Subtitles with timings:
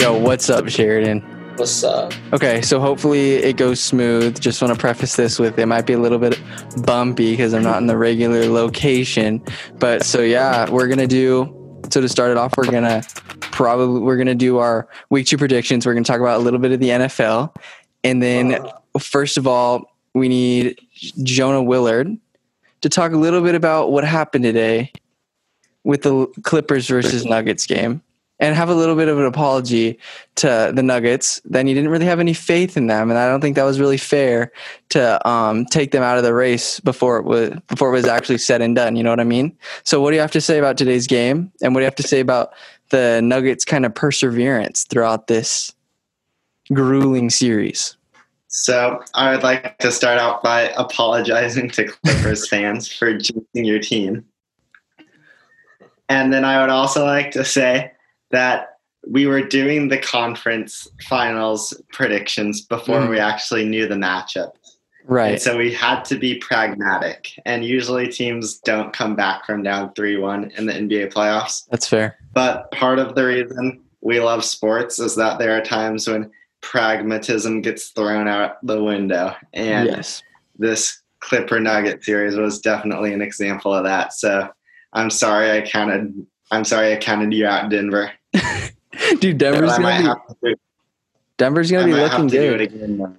[0.00, 1.20] Yo, what's up, Sheridan?
[1.56, 2.14] What's up?
[2.32, 4.40] Okay, so hopefully it goes smooth.
[4.40, 6.40] Just want to preface this with it might be a little bit
[6.86, 9.42] bumpy because I'm not in the regular location.
[9.78, 11.82] But so yeah, we're gonna do.
[11.90, 13.02] So to start it off, we're gonna
[13.40, 15.84] probably we're gonna do our week two predictions.
[15.84, 17.54] We're gonna talk about a little bit of the NFL,
[18.02, 18.98] and then uh-huh.
[19.00, 20.80] first of all, we need
[21.22, 22.16] Jonah Willard
[22.80, 24.92] to talk a little bit about what happened today
[25.84, 28.02] with the Clippers versus Nuggets game
[28.40, 29.98] and have a little bit of an apology
[30.36, 31.40] to the Nuggets.
[31.44, 33.78] Then you didn't really have any faith in them, and I don't think that was
[33.78, 34.50] really fair
[34.88, 38.38] to um, take them out of the race before it was before it was actually
[38.38, 38.96] said and done.
[38.96, 39.56] You know what I mean?
[39.84, 41.94] So, what do you have to say about today's game, and what do you have
[41.96, 42.54] to say about
[42.88, 45.72] the Nuggets' kind of perseverance throughout this
[46.72, 47.96] grueling series?
[48.48, 53.78] So, I would like to start out by apologizing to Clippers fans for jinxing your
[53.78, 54.24] team.
[56.08, 57.92] And then I would also like to say
[58.30, 58.76] that
[59.08, 63.10] we were doing the conference finals predictions before Mm.
[63.10, 64.52] we actually knew the matchup.
[65.00, 65.42] And Right.
[65.42, 67.32] so we had to be pragmatic.
[67.46, 71.66] And usually teams don't come back from down 3 1 in the NBA playoffs.
[71.70, 72.16] That's fair.
[72.34, 77.62] But part of the reason we love sports is that there are times when pragmatism
[77.62, 79.34] gets thrown out the window.
[79.54, 80.22] And yes.
[80.58, 84.12] this Clipper Nugget series was definitely an example of that.
[84.12, 84.48] So
[84.92, 86.14] I'm sorry I counted
[86.52, 88.10] I'm sorry I counted you out, Denver.
[89.20, 90.56] Dude, Denver's I gonna be to,
[91.36, 92.60] Denver's gonna be looking to good.
[92.60, 93.18] again.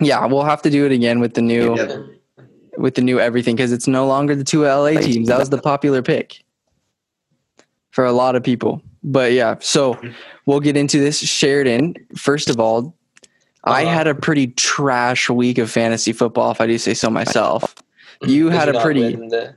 [0.00, 2.02] Yeah, we'll have to do it again with the new Yeah.
[2.78, 5.28] with the new everything because it's no longer the two LA teams.
[5.28, 6.42] That was the popular pick
[7.90, 8.82] for a lot of people.
[9.04, 10.00] But yeah, so
[10.46, 11.18] we'll get into this.
[11.18, 12.94] Sheridan, first of all,
[13.64, 13.92] I Uh-huh.
[13.94, 17.74] had a pretty trash week of fantasy football, if I do say so myself.
[18.22, 19.54] You had a pretty the,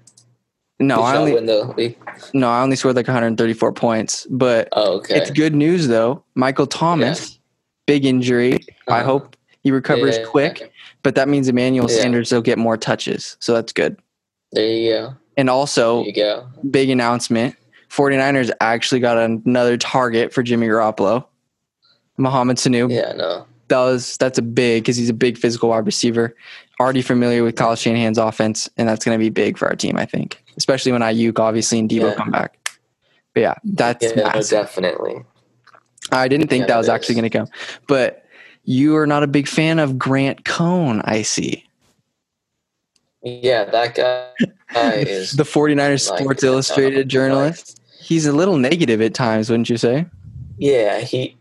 [0.80, 1.98] no, I only win the league?
[2.34, 5.16] no, I only scored like 134 points, but Oh, okay.
[5.18, 6.24] it's good news though.
[6.36, 7.40] Michael Thomas,
[7.86, 8.60] big injury.
[8.88, 9.04] I Uh-huh.
[9.04, 10.26] hope he recovers Yeah.
[10.26, 10.72] quick,
[11.04, 12.02] but that means Emmanuel Yeah.
[12.02, 13.98] Sanders will get more touches, so that's good.
[14.52, 15.14] There you go.
[15.38, 16.46] And There also, you go.
[16.70, 17.56] big announcement
[17.90, 21.26] 49ers actually got another target for Jimmy Garoppolo.
[22.18, 22.90] Mohamed Sanu.
[22.92, 23.46] Yeah, no.
[23.68, 26.36] That was that's a big because he's a big physical wide receiver.
[26.80, 29.98] Already familiar with Kyle Shanahan's offense, and that's going to be big for our team,
[29.98, 30.42] I think.
[30.58, 32.16] Especially when Aiyuk obviously and Deebo Yeah.
[32.16, 32.58] come back.
[33.34, 35.24] But yeah, that's Yeah, no, definitely.
[36.12, 37.48] I didn't think Yeah, that was actually going to come.
[37.88, 38.26] But
[38.64, 41.66] you are not a big fan of Grant Cohn, I see.
[43.22, 44.30] Yeah, that guy,
[44.76, 47.82] is The 49ers like, Sports Illustrated journalist.
[48.00, 50.06] He's a little negative at times, wouldn't you say?
[50.58, 51.36] Yeah, he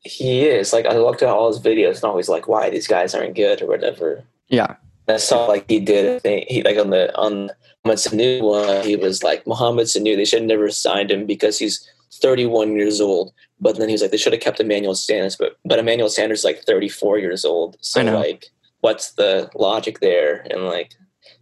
[0.00, 0.72] he is.
[0.72, 3.60] Like I looked at all his videos and always like why these guys aren't good
[3.60, 4.24] or whatever.
[4.48, 4.76] Yeah.
[5.06, 6.44] I saw like he did a thing.
[6.48, 7.50] He like on the on
[7.88, 8.84] Mohamed Sanu one.
[8.84, 10.16] He was like Mohamed Sanu.
[10.16, 13.32] They should have never signed him because he's 31 years old.
[13.60, 15.36] But then he was like they should have kept Emmanuel Sanders.
[15.36, 17.76] But but Emmanuel Sanders is like 34 years old.
[17.80, 18.46] So like
[18.80, 20.46] what's the logic there?
[20.50, 20.94] And like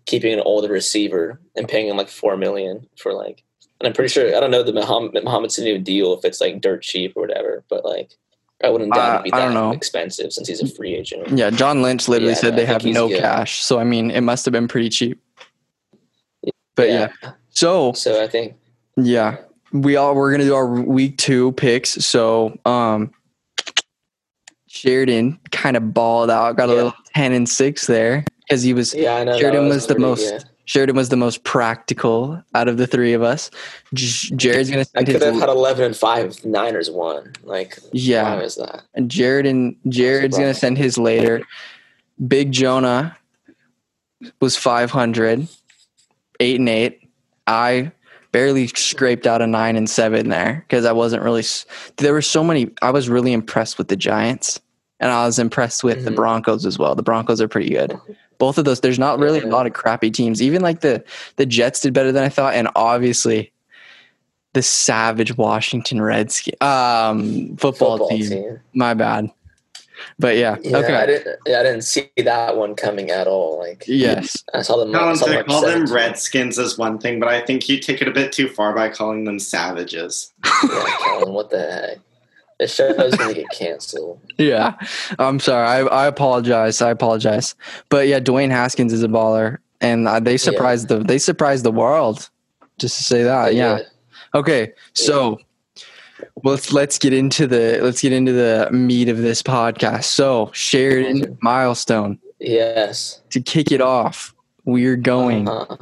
[0.07, 3.43] keeping an older receiver and paying him like four million for like.
[3.81, 6.63] And I'm pretty sure I don't know the Mohamed Mohamed Sanu deal if it's like
[6.63, 7.63] dirt cheap or whatever.
[7.69, 8.13] But like
[8.65, 9.73] I wouldn't doubt Uh, it'd be that know.
[9.73, 11.29] expensive since he's a free agent.
[11.37, 13.21] Yeah, John Lynch literally Yeah, said no, they have no good.
[13.21, 13.63] cash.
[13.63, 15.21] So I mean, it must have been pretty cheap.
[16.77, 17.09] But yeah.
[17.51, 18.55] So So I think
[18.97, 19.39] yeah,
[19.73, 21.91] we all we're gonna do our week two picks.
[22.05, 23.13] So um
[24.69, 26.77] Sheridan kind of balled out, got a Yeah.
[26.77, 29.39] little ten and six there because he was yeah, I know.
[29.39, 30.45] Sheridan was the pretty most good.
[30.67, 33.51] Sheridan was the most practical out of the three of us.
[33.95, 36.27] Jared's gonna I could have had eleven and five.
[36.27, 37.33] if the Niners won.
[37.45, 38.35] Like, yeah.
[38.35, 38.83] why is that?
[38.95, 41.43] And Jared and Jared's gonna send his later.
[42.27, 43.17] Big Jonah
[44.41, 45.47] was 500,
[46.41, 47.01] eight and eight.
[47.47, 47.93] I
[48.33, 51.45] barely scraped out a nine and seven there because I wasn't really.
[51.97, 52.71] There were so many.
[52.83, 54.61] I was really impressed with the Giants,
[55.01, 56.17] and I was impressed with the Mhm.
[56.17, 56.95] Broncos as well.
[56.95, 57.99] The Broncos are pretty good.
[58.39, 58.81] Both of those.
[58.81, 60.43] There's not really a lot of crappy teams.
[60.43, 61.03] Even like the
[61.37, 63.53] the Jets did better than I thought, and obviously.
[64.53, 68.59] The savage Washington Redskins um, football, team.
[68.73, 69.31] My bad.
[70.19, 70.95] But yeah, Yeah, okay.
[70.95, 71.39] I didn't.
[71.47, 73.59] Yeah, I didn't see that one coming at all.
[73.59, 74.43] Like, Yes.
[74.55, 74.95] I saw them.
[74.95, 77.79] I Colin, saw them to call them Redskins is one thing, but I think you
[77.79, 80.33] take it a bit too far by calling them savages.
[80.65, 81.99] Yeah, Colin, what the heck?
[82.59, 84.21] This show is gonna get canceled.
[84.39, 84.75] Yeah.
[85.19, 85.67] I'm sorry.
[85.67, 86.81] I, I apologize.
[86.81, 87.55] I apologize.
[87.91, 91.73] But yeah, Dwayne Haskins is a baller, and uh, they surprised the they surprised the
[91.73, 92.31] world.
[92.79, 93.81] Just to say that, yeah.
[94.35, 95.39] Okay, so
[96.45, 100.05] let's let's get into the let's get into the meat of this podcast.
[100.05, 103.21] So Sheridan milestone Yes.
[103.31, 104.35] to kick it off.
[104.65, 105.49] We're going.
[105.49, 105.77] Uh-huh.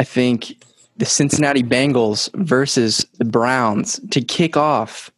[0.00, 0.54] I think
[0.96, 5.10] the Cincinnati Bengals versus the Browns to kick off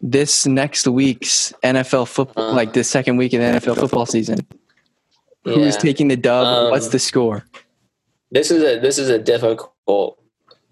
[0.00, 2.54] this next week's NFL football, Uh.
[2.54, 4.38] like the second week of the NFL football season.
[5.44, 6.46] Who's taking the dub?
[6.46, 7.44] Um, What's the score?
[8.30, 10.18] this is a this is a difficult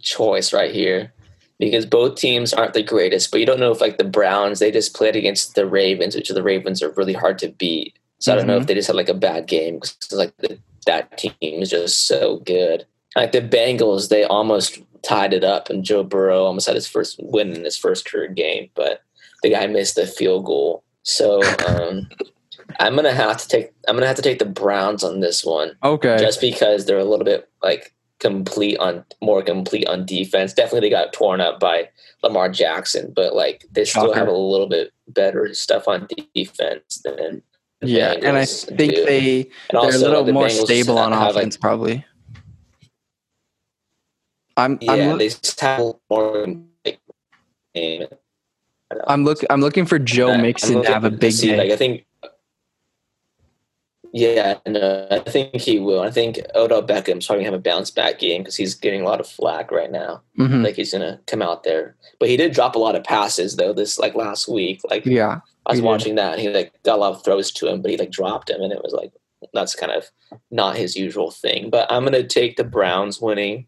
[0.01, 1.13] choice right here
[1.61, 4.73] because both teams aren't the greatest, but you don't know if like the Browns they
[4.73, 7.97] just played against the Ravens, which the Ravens are really hard to beat.
[8.19, 10.59] So I don't know if they just had like a bad game because like the,
[10.87, 12.87] that team is just so good.
[13.15, 17.21] Like the Bengals, they almost tied it up, and Joe Burrow almost had his first
[17.23, 19.03] win in his first career game, but
[19.43, 20.83] the guy missed the field goal.
[21.03, 22.09] So um,
[22.81, 25.77] I'm gonna have to take I'm gonna have to take the Browns on this one
[25.83, 26.17] Okay.
[26.19, 30.53] just because they're a little bit like complete on more complete on defense.
[30.53, 31.89] Definitely they got torn up by
[32.23, 37.43] Lamar Jackson, but like they still have a little bit better stuff on defense than
[37.83, 39.05] yeah, and I think do.
[39.07, 42.05] they And they're a little the more Bengals stable on have, like, offense, probably.
[44.57, 46.47] I'm I'm yeah, they just have more
[46.85, 47.01] like.
[47.75, 48.19] I don't know.
[49.07, 51.57] I'm look I'm looking for Joe Mixon to have a big see, day.
[51.57, 52.05] Like I think,
[54.13, 56.01] yeah, no, I think he will.
[56.01, 59.05] I think Odell Beckham's probably gonna have a bounce back game because he's getting a
[59.05, 60.23] lot of flack right now.
[60.39, 60.65] Mhm.
[60.65, 63.73] Like he's gonna come out there, but he did drop a lot of passes though.
[63.73, 65.41] This like last week, like Yeah.
[65.67, 65.87] I was he did.
[65.87, 68.11] watching that, and he like got a lot of throws to him, but he like
[68.11, 69.13] dropped him, and it was like
[69.55, 70.11] that's kind of
[70.51, 71.71] not his usual thing.
[71.71, 73.67] But I'm gonna take the Browns winning.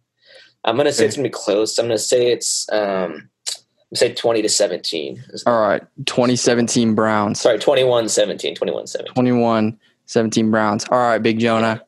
[0.65, 1.79] I'm gonna say it's gonna be close.
[1.79, 3.29] I'm gonna say it's um,
[3.95, 5.23] say 20 to 17.
[5.47, 5.83] All right.
[6.07, 7.41] 2017 Browns.
[7.41, 8.55] Sorry, 21 17.
[8.55, 9.15] 21 17.
[9.15, 9.79] 21
[10.13, 10.85] 17 Browns.
[10.91, 11.83] All right, Big Jonah.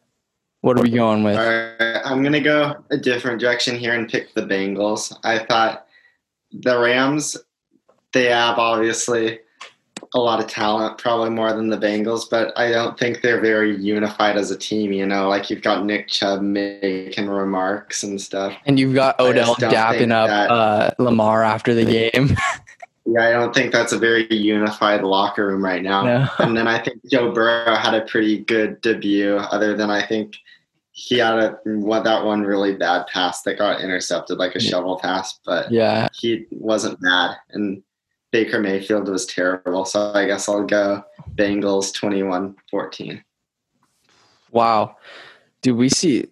[0.63, 1.37] What are we going with?
[1.37, 5.15] All right, I'm gonna go a different direction here and pick the Bengals.
[5.23, 5.87] I thought
[6.53, 7.37] the Rams,
[8.15, 9.41] they have obviously
[10.15, 13.77] a lot of talent, probably more than the Bengals, but I don't think they're very
[13.77, 14.93] unified as a team.
[14.93, 18.55] You know, like you've got Nick Chubb making remarks and stuff.
[18.65, 22.37] And you've got Odell dapping up that- uh, Lamar after the game.
[23.15, 26.03] Yeah, I don't think that's a very unified locker room right now.
[26.03, 26.29] No.
[26.41, 30.35] And then I think Joe Burrow had a pretty good debut, other than I think
[30.91, 34.99] he had a what that one really bad pass that got intercepted, like a shovel
[34.99, 36.09] pass, but Yeah.
[36.13, 37.37] he wasn't bad.
[37.51, 37.85] And
[38.33, 39.85] Baker Mayfield was terrible.
[39.85, 41.05] So I guess I'll go
[41.37, 43.23] Bengals 21 14.
[44.51, 44.97] Wow.
[45.63, 46.27] Dude, we see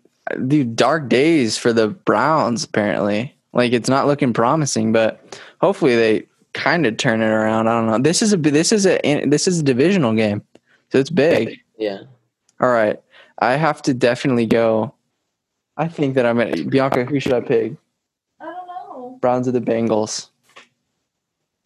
[0.49, 3.37] dude dark days for the Browns apparently.
[3.53, 7.69] Like it's not looking promising, but hopefully they kind of turn it around.
[7.69, 7.99] I don't know.
[7.99, 10.43] This is a this is a this is a divisional game.
[10.91, 11.59] So it's big.
[11.79, 12.01] Yeah.
[12.61, 13.01] All right.
[13.41, 14.95] I have to definitely go.
[15.77, 17.73] I think that I'm gonna Bianca, who should I pick?
[18.41, 19.19] I don't know.
[19.21, 20.29] Browns or the Bengals?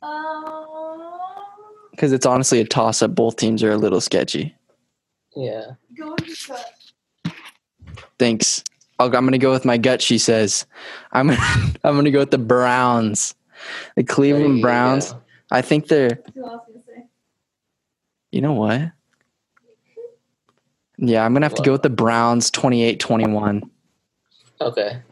[0.03, 0.67] Um,
[1.91, 3.15] Because it's honestly a toss up.
[3.15, 4.55] Both teams are a little sketchy.
[5.35, 5.73] Yeah.
[5.99, 7.35] go with your gut.
[8.19, 8.63] Thanks.
[8.99, 10.01] I'll, I'm gonna go with my gut.
[10.01, 10.65] She says,
[11.13, 11.31] "I'm
[11.85, 13.35] I'm gonna go with the Browns,
[13.97, 15.13] the Cleveland you Browns.
[15.13, 15.23] go.
[15.51, 16.09] I think they're.
[16.09, 17.07] That's what I was gonna say.
[18.33, 18.93] You know what?
[20.99, 23.69] Yeah, I'm gonna have to go with the Browns, 28-21.
[24.61, 25.03] Okay.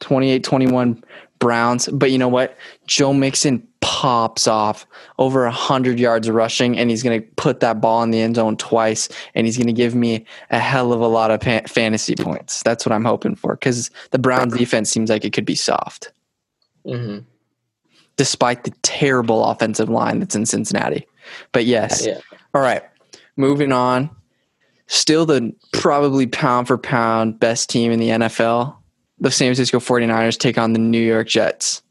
[0.00, 1.02] 28-21
[1.38, 1.88] Browns.
[1.92, 2.56] But you know what?
[2.86, 4.86] Joe Mixon pops off
[5.18, 8.56] over 100 yards rushing, and he's going to put that ball in the end zone
[8.56, 12.14] twice, and he's going to give me a hell of a lot of pa- fantasy
[12.14, 12.62] points.
[12.62, 16.12] That's what I'm hoping for because the Browns defense seems like it could be soft,
[16.84, 17.18] hmm
[18.18, 21.06] despite the terrible offensive line that's in Cincinnati.
[21.52, 22.04] But yes.
[22.06, 22.20] Yeah.
[22.52, 22.82] All right.
[23.36, 24.10] Moving on.
[24.88, 28.76] Still the probably pound for pound best team in the NFL.
[29.20, 31.82] The San Francisco 49ers take on the New York Jets.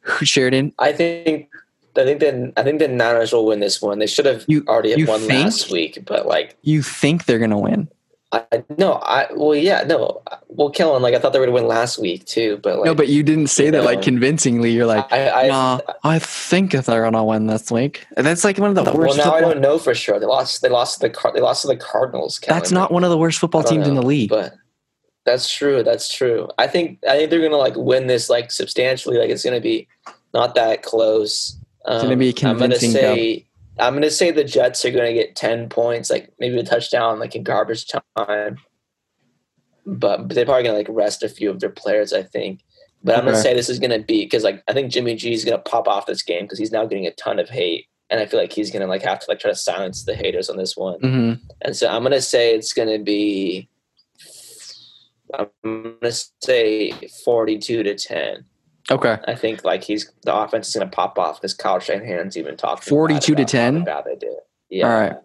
[0.00, 0.72] Who Sheridan?
[0.78, 1.48] I think.
[1.96, 3.98] I think that I think the Niners will win this one.
[3.98, 5.44] They should have You- already have won think?
[5.46, 7.88] last week, but like You think they're gonna win?
[8.30, 11.98] I no, I well yeah no, well Kellen like I thought they would win last
[11.98, 14.70] week too, but like no, but you didn't say you that like convincingly.
[14.70, 18.06] You're like, I I, nah, I think they're gonna win this week.
[18.18, 19.16] And that's like one of the well worst.
[19.16, 20.20] Well, now I don't know for sure.
[20.20, 20.60] They lost.
[20.60, 22.38] They lost to the they lost to the Cardinals.
[22.38, 22.60] Kellen.
[22.60, 24.28] that's not one of the worst football teams in the league.
[24.28, 24.54] But
[25.24, 25.82] that's true.
[25.82, 26.50] That's true.
[26.58, 29.16] I think I think they're gonna like win this like substantially.
[29.16, 29.88] Like it's gonna be
[30.34, 31.58] not that close.
[31.86, 33.47] Um, gonna be a I'm gonna convincing say
[33.78, 37.34] I'm gonna say the Jets are gonna get ten points, like maybe a touchdown, like
[37.34, 38.58] in garbage time.
[39.86, 42.60] But they're probably gonna like rest a few of their players, I think.
[43.04, 45.44] But I'm gonna say this is gonna be because like I think Jimmy G is
[45.44, 48.26] gonna pop off this game because he's now getting a ton of hate, and I
[48.26, 50.76] feel like he's gonna like have to like try to silence the haters on this
[50.76, 51.00] one.
[51.00, 51.32] hmm
[51.62, 53.68] And so I'm gonna say it's gonna be
[55.34, 56.92] I'm gonna say
[57.24, 58.44] 42 to 10.
[58.90, 59.18] Okay.
[59.26, 62.82] I think like he's the offense is gonna pop off because Kyle Shanahan's even bad
[62.82, 63.84] 42 to about how 10?
[63.84, 64.36] bad they did.
[64.70, 64.88] Yeah.
[64.90, 65.16] All right.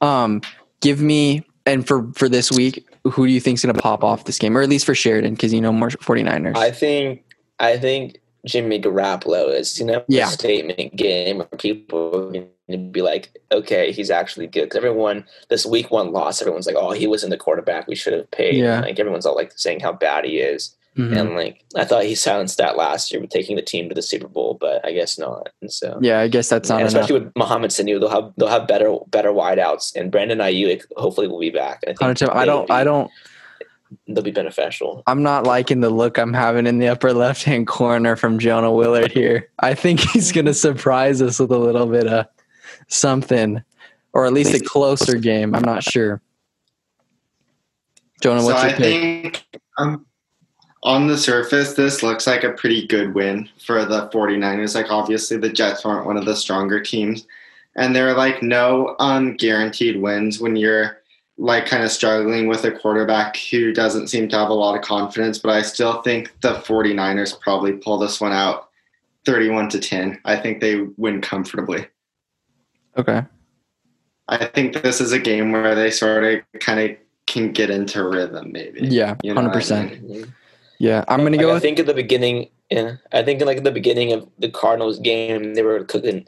[0.00, 0.40] Um,
[0.80, 4.38] give me and for for this week, who do you think's gonna pop off this
[4.38, 6.56] game, or at least for Sheridan, because you know more 49ers.
[6.56, 7.24] I think
[7.58, 10.26] I think Jimmy Garoppolo is, you know, Yeah.
[10.28, 14.64] a statement game where people are going to be like, okay, he's actually good.
[14.64, 18.12] Because everyone, this week one loss, everyone's like, oh, he wasn't the quarterback we should
[18.14, 18.56] have paid.
[18.56, 18.80] Yeah.
[18.80, 20.74] Like everyone's all like saying how bad he is.
[20.96, 21.18] Mhm.
[21.18, 24.02] And like, I thought he silenced that last year with taking the team to the
[24.02, 25.48] Super Bowl, but I guess not.
[25.62, 27.02] And so, yeah, I guess that's not and enough.
[27.04, 31.28] especially with Mohamed Sanu, they'll have they'll have better better wideouts, and Brandon Aiyuk hopefully
[31.28, 31.78] will be back.
[31.84, 32.28] I think 100%.
[32.34, 32.66] I don't.
[32.66, 33.10] be- I don't.
[34.06, 35.02] They'll be beneficial.
[35.06, 38.72] I'm not liking the look I'm having in the upper left hand corner from Jonah
[38.72, 39.48] Willard here.
[39.60, 42.26] I think he's going to surprise us with a little bit of
[42.88, 43.62] something,
[44.12, 45.54] or at least a closer game.
[45.54, 46.20] I'm not sure.
[48.22, 48.82] Jonah, So what's I your pick?
[48.82, 49.44] think
[49.78, 50.06] um,
[50.82, 54.74] on the surface, this looks like a pretty good win for the 49ers.
[54.74, 57.26] Like, obviously, the Jets aren't one of the stronger teams.
[57.76, 60.98] And there are like no um, guaranteed wins when you're
[61.38, 64.82] like kind of struggling with a quarterback who doesn't seem to have a lot of
[64.82, 65.38] confidence.
[65.38, 68.68] But I still think the 49ers probably pull this one out
[69.24, 70.20] 31 to 10.
[70.24, 71.86] I think they win comfortably.
[72.98, 73.22] Okay.
[74.28, 76.96] I think this is a game where they sort of kind of
[77.26, 78.80] can get into rhythm, maybe.
[78.82, 80.32] Yeah, You know what I 100%.
[80.82, 81.62] Yeah, I'm going to Like, go I with.
[81.62, 85.54] think at the beginning, yeah, I think like at the beginning of the Cardinals game,
[85.54, 86.26] they were cooking,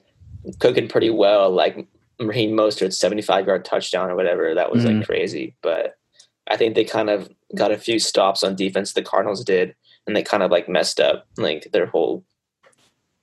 [0.60, 1.50] cooking pretty well.
[1.50, 1.88] Like
[2.20, 4.98] Raheem Mostert's seventy-five yard touchdown or whatever, that was Mhm.
[4.98, 5.56] like crazy.
[5.60, 5.98] But
[6.46, 8.92] I think they kind of got a few stops on defense.
[8.92, 9.74] The Cardinals did,
[10.06, 12.22] and they kind of like messed up like their whole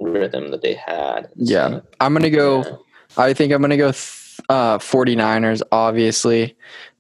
[0.01, 1.29] rhythm that they had.
[1.37, 2.63] Yeah, So, I'm going to go.
[2.63, 2.75] yeah.
[3.23, 6.57] I think I'm to go th- uh, 49ers, obviously.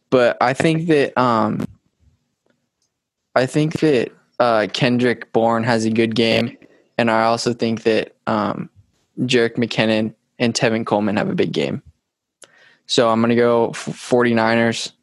[0.09, 1.17] But I think that.
[1.19, 1.65] um
[3.35, 4.11] I think that
[4.41, 6.57] uh, Kendrick Bourne has a good game.
[6.97, 8.71] And I also think that um,
[9.19, 11.83] Jerick McKinnon and Tevin Coleman have a big game.
[12.87, 14.93] So I'm going to go 49ers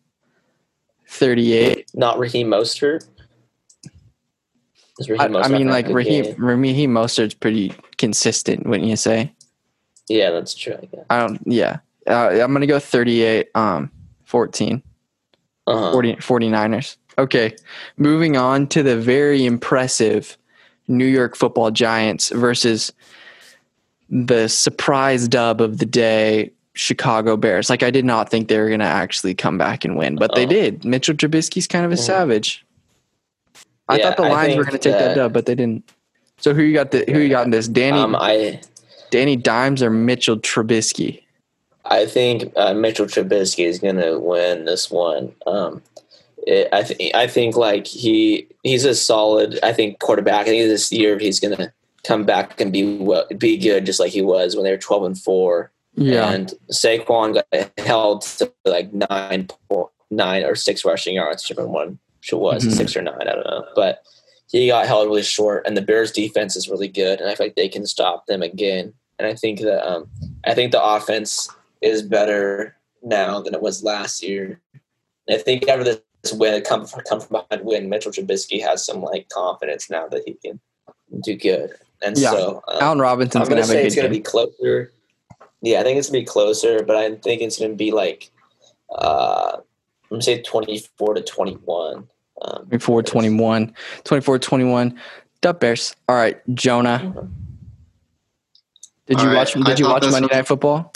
[1.07, 1.89] 38.
[1.95, 3.07] Not Raheem Mostert.
[4.99, 6.35] Is I, Raheem I Mostert mean, like Raheem, game?
[6.45, 9.33] Raheem Mostert's pretty consistent, wouldn't you say?
[10.09, 10.75] Yeah, that's true.
[10.83, 11.07] I guess.
[11.11, 11.79] I don't, yeah.
[12.09, 13.93] Uh, I'm going to go 38, um,
[14.25, 14.83] 14.
[15.69, 15.93] Uh-huh.
[15.93, 16.97] 40, 49ers.
[17.19, 17.55] Okay.
[17.97, 20.39] Moving on to the very impressive
[20.87, 22.93] New York football giants versus
[24.09, 27.69] the surprise dub of the day, Chicago Bears.
[27.69, 30.35] Like, I did not think they were going to actually come back and win, but
[30.35, 30.49] they Oh.
[30.49, 30.85] did.
[30.85, 31.99] Mitchell Trubisky's kind of a Mhm.
[32.07, 32.65] savage.
[33.89, 35.83] I Yeah, thought the Lions were going to take that that- dub, but they didn't.
[36.39, 36.93] So who you got?
[36.93, 37.67] The, who you got in this?
[37.67, 38.61] Danny Um, I
[39.11, 41.23] Danny Dimes or Mitchell Trubisky?
[41.85, 45.33] I think uh, Mitchell Trubisky is going to win this one.
[45.47, 45.83] Um,
[46.49, 50.43] it, I think I think like he he's a solid I think quarterback.
[50.43, 51.73] I think this year he's going to
[52.05, 55.05] come back and be well, be good just like he was when they were twelve
[55.05, 55.71] and four.
[55.95, 59.49] Yeah, And Saquon got held to like nine
[60.11, 61.99] nine or six rushing yards, whichever one
[62.31, 62.73] it was, Mhm.
[62.73, 63.65] six or nine, I don't know.
[63.75, 64.03] But
[64.51, 67.47] he got held really short, and the Bears' defense is really good, and I feel
[67.47, 68.93] like they can stop them again.
[69.19, 70.09] And I think that um,
[70.45, 71.49] I think the offense
[71.83, 74.61] is better now than it was last year.
[75.27, 76.01] And I think after this
[76.33, 80.35] win, come come from behind win, Mitchell Trubisky has some like confidence now that he
[80.35, 80.61] can
[81.23, 81.75] do good.
[82.03, 82.31] And Yeah.
[82.31, 84.19] so um, Allen Robinson's I'm going gonna to have a say good it's gonna game.
[84.19, 84.93] be closer.
[85.63, 88.31] Yeah, I think it's gonna be closer, but I think it's gonna be like
[88.91, 89.63] uh I'm
[90.11, 92.09] gonna say twenty four to twenty one.
[92.41, 93.75] Um, 24 21.
[94.05, 95.01] 24 21.
[95.41, 95.97] Dub Bears.
[96.09, 97.01] All right, Jonah.
[97.05, 97.31] Mhm.
[99.07, 99.57] Did you All right, watch?
[99.57, 100.93] I Did you watch Monday was- Night Football?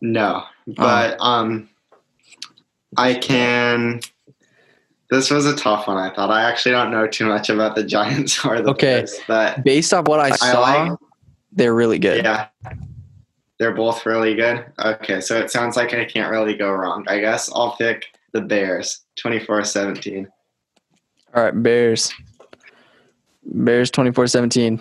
[0.00, 1.68] No, but um,
[2.98, 4.00] I can.
[5.10, 5.96] This was a tough one.
[5.96, 8.98] I thought I actually don't know too much about the Giants or the Okay.
[8.98, 10.98] Bears, but Based off what I saw, like-
[11.52, 12.22] they're really good.
[12.24, 12.48] yeah,
[13.58, 14.66] they're both really good.
[14.78, 17.04] Okay, so it sounds like I can't really go wrong.
[17.08, 20.26] I guess I'll pick the Bears, 24-17.
[21.34, 22.12] All right, Bears.
[23.50, 24.80] Bears 24 17.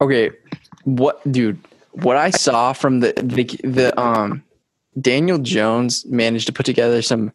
[0.00, 0.30] Okay,
[0.84, 1.58] what, dude?
[1.92, 4.44] What I saw from the the the um
[5.00, 7.32] Daniel Jones managed to put together some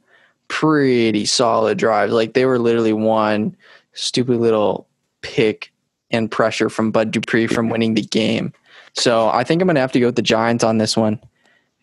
[0.47, 2.13] pretty solid drives.
[2.13, 3.55] Like they were literally one
[3.93, 4.87] stupid little
[5.21, 5.71] pick
[6.11, 8.53] and pressure from Bud Dupree from winning the game.
[8.93, 11.19] So I think I'm gonna have to go with the Giants on this one,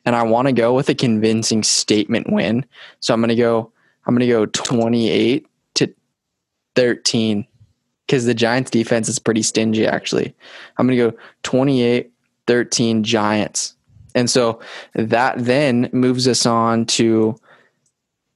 [0.05, 2.65] and I want to go with a convincing statement win.
[3.01, 3.73] So I'm gonna go.
[4.07, 5.95] I'm gonna go 28 to
[6.75, 7.47] 13
[8.07, 9.87] because the Giants defense is pretty stingy.
[9.87, 10.35] Actually,
[10.79, 12.11] I'm gonna go 28
[12.47, 13.75] 13 Giants.
[14.15, 14.61] And so
[14.95, 17.37] that then moves us on to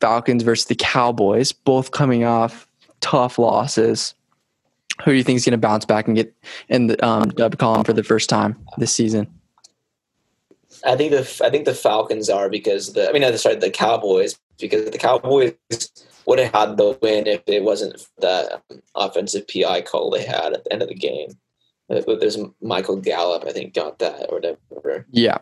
[0.00, 2.68] Falcons versus the Cowboys, both coming off
[3.00, 4.14] tough losses.
[5.04, 6.34] Who do you think is going to bounce back and get
[6.68, 9.26] in the um, dub column for the first time this season?
[10.84, 13.70] I think the I think the Falcons are because the I mean no, sorry the
[13.70, 15.54] Cowboys because the Cowboys
[16.26, 20.24] would have had the win if it wasn't for that um, offensive PI call they
[20.24, 21.30] had at the end of the game.
[21.88, 25.06] But there's Michael Gallup, I think, got that or whatever.
[25.10, 25.38] Yeah.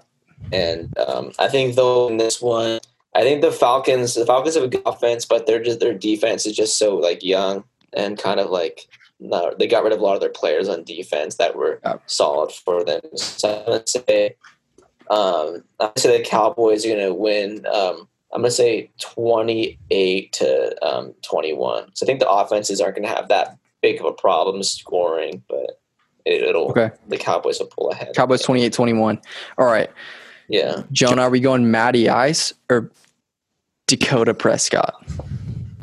[0.50, 2.80] And um, I think though in this one,
[3.14, 6.46] I think the Falcons, the Falcons have a good offense, but they're just their defense
[6.46, 8.88] is just so like young and kind of like
[9.20, 11.96] no, they got rid of a lot of their players on defense that were Yeah.
[12.06, 13.00] solid for them.
[13.14, 14.34] So I'm gonna say,
[15.11, 17.64] um, I'm gonna say the Cowboys are gonna win.
[17.66, 21.94] Um, I'm gonna say 28 to um, 21.
[21.94, 25.80] So I think the offenses aren't gonna have that big of a problem scoring, but
[26.25, 26.90] it, it'll Okay.
[27.08, 28.14] the Cowboys will pull ahead.
[28.16, 29.20] Cowboys 28 21.
[29.58, 29.90] All right.
[30.52, 30.82] Yeah.
[30.92, 32.90] Jonah, are we going Matty Ice or
[33.87, 35.02] Dakota Prescott?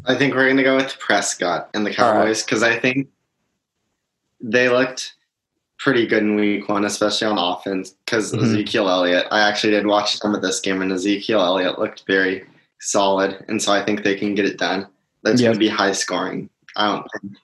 [0.05, 3.07] I think we're going to go with Prescott and the Cowboys because I think
[4.39, 5.15] they looked
[5.79, 8.43] pretty good in week one, especially on offense because Mhm.
[8.43, 9.25] Ezekiel Elliott.
[9.31, 12.45] I actually did watch some of this game, and Ezekiel Elliott looked very
[12.79, 13.43] solid.
[13.47, 14.85] And so I think they can get it done.
[15.23, 15.47] That's Yep.
[15.47, 16.49] going to be high scoring.
[16.75, 17.37] I don't think.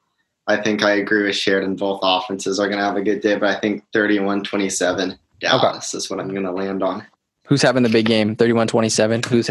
[0.48, 1.76] I think I agree with Sheridan.
[1.76, 5.96] Both offenses are going to have a good day, but I think 31 27 Dallas
[5.96, 7.04] is what I'm going to land on.
[7.46, 8.36] Who's having the big game?
[8.36, 9.22] 31 27.
[9.28, 9.50] Who's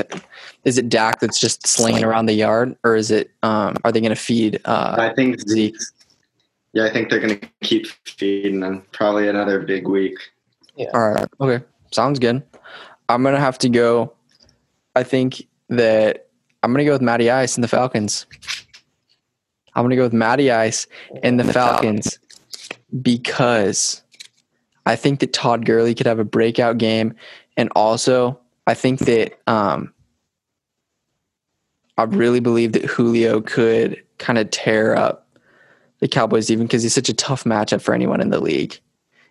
[0.64, 4.00] is it Dak that's just slinging around the yard or is it um are they
[4.00, 5.76] going to feed uh I think Zeke?
[6.72, 8.84] Yeah, I think they're going to keep feeding them.
[8.90, 10.16] Probably another big week.
[10.76, 10.90] Yeah.
[10.92, 11.28] All right.
[11.40, 11.64] Okay.
[11.92, 12.42] Sounds good.
[13.08, 14.12] I'm going to have to go
[14.96, 16.28] I think that
[16.62, 18.26] I'm going to go with Matty Ice and the Falcons.
[19.74, 20.86] I'm going to go with Matty Ice
[21.22, 22.18] and the Falcons
[23.02, 24.02] because
[24.86, 27.14] I think that Todd Gurley could have a breakout game,
[27.56, 29.92] and also I think that um,
[31.96, 35.28] I really believe that Julio could kind of tear up
[36.00, 38.78] the Cowboys even because he's such a tough matchup for anyone in the league.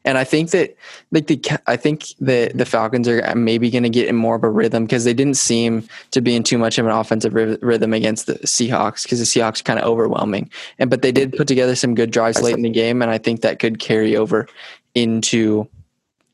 [0.06, 0.76] And I think that
[1.12, 4.44] like the I think that the Falcons are maybe going to get in more of
[4.44, 7.94] a rhythm because they didn't seem to be in too much of an offensive rhythm
[7.94, 10.50] against the Seahawks because the Seahawks are kind of overwhelming.
[10.78, 13.18] And but they did put together some good drives late in the game, and I
[13.18, 14.48] think that could carry over
[14.94, 15.70] into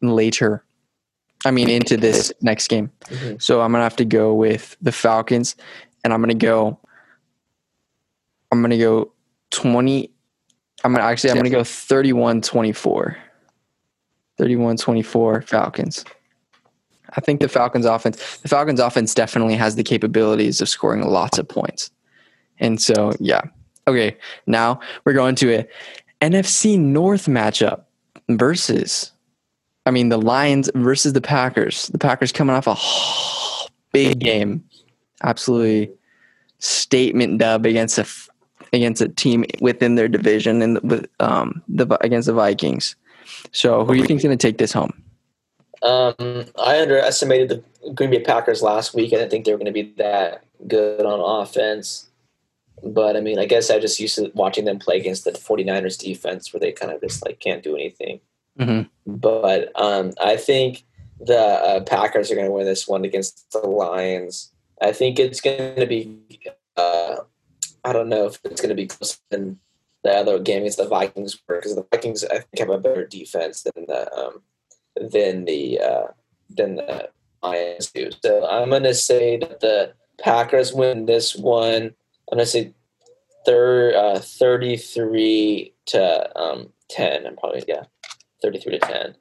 [0.01, 0.63] later.
[1.45, 2.91] I mean, into this next game.
[3.05, 3.41] Mhm.
[3.41, 5.55] So I'm gonna have to go with the Falcons,
[6.03, 6.77] and I'm gonna go.
[8.51, 9.11] I'm gonna go
[9.51, 10.11] twenty.
[10.83, 11.31] I'm gonna actually.
[11.31, 13.15] I'm gonna go 31-24.
[14.39, 16.05] 31-24 Falcons.
[17.15, 18.37] I think the Falcons offense.
[18.37, 21.91] The Falcons offense definitely has the capabilities of scoring lots of points,
[22.59, 23.41] and so yeah.
[23.87, 25.67] Okay, now we're going to a
[26.21, 27.83] NFC North matchup
[28.29, 29.11] versus.
[29.89, 31.87] I mean, the Lions versus the Packers.
[31.87, 34.63] The Packers coming off a big game,
[35.23, 35.89] absolutely
[36.59, 38.05] statement dub against a
[38.71, 42.95] against a team within their division and with um the against the Vikings.
[43.51, 44.93] So, who do you think's going to take this home?
[45.81, 49.11] Um, I underestimated the Green Bay Packers last week.
[49.11, 52.09] I didn't think they were going to be that good on offense.
[52.83, 55.97] But I mean, I guess I just used to watching them play against the 49ers
[55.97, 58.19] defense where they kind of just like can't do anything.
[58.59, 58.89] Mhm.
[59.05, 60.85] But um, I think
[61.19, 64.51] the uh, Packers are going to win this one against the Lions.
[64.81, 66.17] I think it's going to be,
[66.77, 67.17] uh,
[67.83, 69.59] I don't know if it's going to be closer than
[70.03, 73.05] the other game against the Vikings were because the Vikings I think have a better
[73.05, 74.41] defense than the um,
[74.95, 76.07] than the uh,
[76.49, 77.09] than the
[77.43, 78.09] Lions do.
[78.23, 81.93] So I'm going to say that the Packers win this one.
[82.31, 82.73] I'm going to say
[83.45, 87.25] thir- uh, 33 to um, 10.
[87.25, 87.83] I'm probably yeah,
[88.41, 89.15] 33 to 10.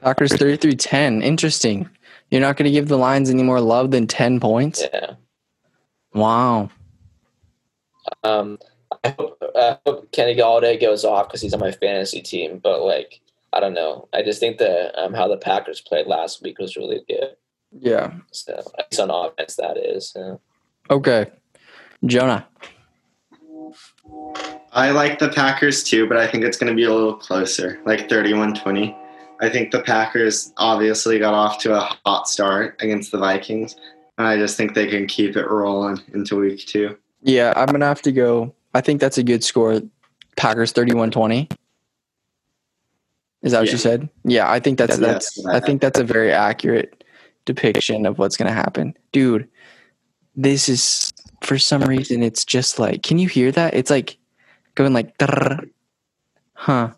[0.00, 1.22] Packers 33 10.
[1.22, 1.88] Interesting.
[2.30, 4.82] You're not going to give the Lions any more love than 10 points?
[4.92, 5.14] Yeah.
[6.14, 6.70] Wow.
[8.24, 8.58] Um,
[9.04, 12.58] I hope, I hope Kenny Golladay goes off because he's on my fantasy team.
[12.58, 13.20] But like,
[13.52, 14.08] I don't know.
[14.12, 17.36] I just think that um, how the Packers played last week was really good.
[17.72, 18.12] Yeah.
[18.30, 20.12] So at least on offense, that is.
[20.16, 20.36] Yeah.
[20.90, 21.26] Okay.
[22.04, 22.46] Jonah.
[24.72, 27.80] I like the Packers too, but I think it's going to be a little closer,
[27.84, 28.96] like 31 20.
[29.40, 33.74] I think the Packers obviously got off to a hot start against the Vikings,
[34.18, 36.96] and I just think they can keep it rolling into week two.
[37.22, 38.54] Yeah, I'm going to have to go.
[38.74, 39.80] I think that's a good score.
[40.36, 41.48] Packers 31 20.
[43.42, 43.72] Is that what Yeah.
[43.72, 44.08] you said?
[44.24, 47.02] Yeah, I think that's Yeah, that's that's I think that's a very accurate
[47.46, 48.94] depiction of what's going to happen.
[49.12, 49.48] Dude,
[50.36, 53.74] this is for some reason it's just like can you hear that?
[53.74, 54.18] It's like
[54.82, 55.14] going like
[56.54, 56.90] huh.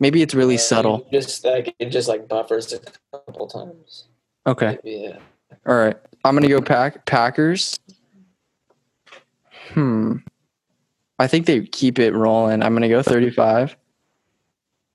[0.00, 1.08] Maybe it's really Uh, subtle.
[1.12, 2.80] Just like it just like buffers a
[3.12, 4.04] couple times.
[4.46, 4.78] Okay.
[4.84, 5.18] Yeah.
[5.66, 5.96] All right.
[6.24, 7.78] I'm going to go pack Packers.
[9.70, 10.16] Hmm.
[11.18, 12.62] I think they keep it rolling.
[12.62, 13.76] I'm going to go 35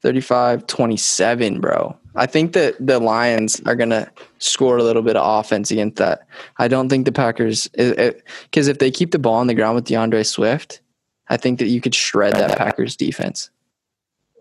[0.03, 1.97] 35-27, bro.
[2.15, 6.27] I think that the Lions are gonna score a little bit of offense against that.
[6.57, 9.85] I don't think the Packers, because if they keep the ball on the ground with
[9.85, 10.81] D'Andre Swift,
[11.29, 13.49] I think that you could shred that Packers defense.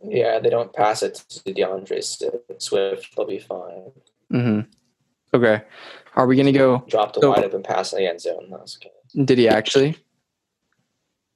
[0.04, 1.14] Yeah, they don't pass it
[1.44, 3.16] to D'Andre Swift.
[3.16, 3.92] They'll be fine.
[4.30, 4.60] hmm
[5.34, 5.62] Okay.
[6.16, 6.84] Are we gonna go?
[6.88, 8.48] Dropped a So- wide open pass in the end zone.
[8.50, 9.26] That was good.
[9.26, 9.96] Did he actually?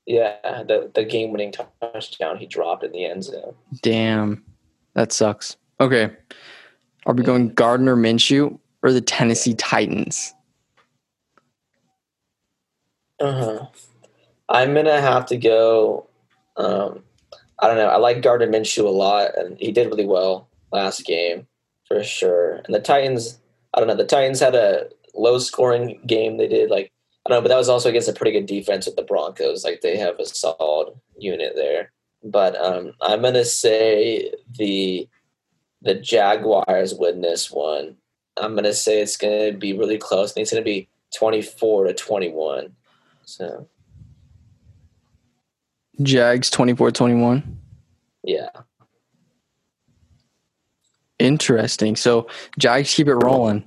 [0.06, 3.54] Yeah, the the game winning touchdown he dropped in the end zone.
[3.82, 4.44] Damn,
[4.94, 5.56] that sucks.
[5.80, 6.10] Okay.
[7.06, 10.32] Are we going Gardner Minshew or the Tennessee Titans?
[13.20, 13.66] Uh huh.
[14.48, 16.06] I'm gonna have to go.
[16.56, 17.02] Um,
[17.58, 17.88] I don't know.
[17.88, 21.46] I like Gardner Minshew a lot, and he did really well last game
[21.86, 22.56] for sure.
[22.64, 23.38] And the Titans,
[23.74, 23.96] I don't know.
[23.96, 26.36] The Titans had a low scoring game.
[26.36, 26.92] They did like
[27.24, 29.64] I don't know, but that was also against a pretty good defense with the Broncos.
[29.64, 31.92] Like they have a solid unit there.
[32.22, 35.08] But um, I'm gonna say the
[35.82, 37.96] the Jaguars win this one.
[38.36, 40.30] I'm gonna say it's gonna be really close.
[40.30, 42.76] I think it's gonna be 24 to 21.
[43.24, 43.68] So
[46.02, 47.42] Jags 24-21.
[48.24, 48.48] yeah,
[51.18, 51.96] Interesting.
[51.96, 52.28] So
[52.58, 53.64] Jags keep it rolling.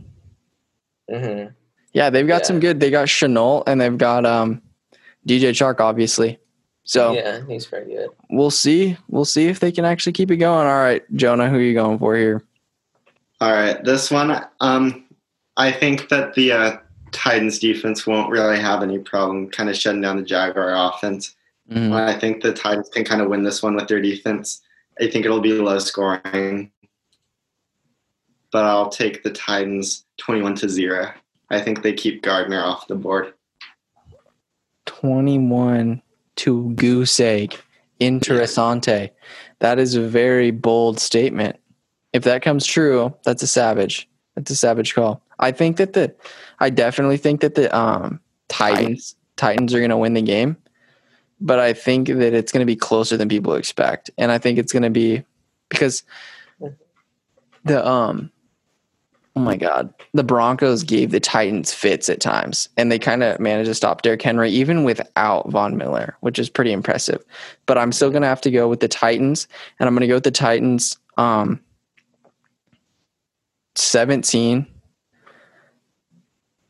[1.12, 1.46] hmm
[1.94, 2.48] Yeah, they've got Yeah.
[2.48, 2.80] some good.
[2.80, 4.62] They got Shenault and they've got um
[5.28, 6.38] DJ Chark, obviously.
[6.84, 8.10] So yeah, he's very good.
[8.30, 8.98] we'll see.
[9.08, 10.68] We'll see if they can actually keep it going.
[10.68, 12.44] All right, Jonah, who are you going for here?
[13.42, 15.06] All right, this one, um,
[15.58, 16.78] I think that the uh,
[17.12, 21.36] Titans defense won't really have any problem kind of shutting down the Jaguar offense.
[21.70, 21.94] Mhm.
[21.94, 24.62] I think the Titans can kind of win this one with their defense.
[25.00, 26.72] I think it'll be low scoring,
[28.52, 31.14] but I'll take the Titans 21 to 0.
[31.50, 33.34] I think they keep Gardner off the board.
[34.86, 36.02] 21
[36.38, 37.58] to goose egg.
[38.02, 39.10] Interessante.
[39.60, 41.58] That is a very bold statement.
[42.14, 44.10] If that comes true, that's a savage.
[44.36, 45.22] That's a savage call.
[45.40, 46.14] I think that the
[46.60, 50.58] I definitely think that the um Titans Titans are going to win the game.
[51.42, 54.10] But I think that it's going to be closer than people expect.
[54.18, 55.24] And I think it's going to be
[55.70, 56.04] because
[57.64, 58.32] the um
[59.36, 63.40] oh my god, the Broncos gave the Titans fits at times, and they kind of
[63.40, 67.24] managed to stop Derrick Henry even without Von Miller, which is pretty impressive.
[67.66, 69.48] But I'm still gonna have to go with the Titans,
[69.80, 70.98] and I'm gonna go with the Titans.
[71.18, 71.60] Um,
[73.76, 74.68] 17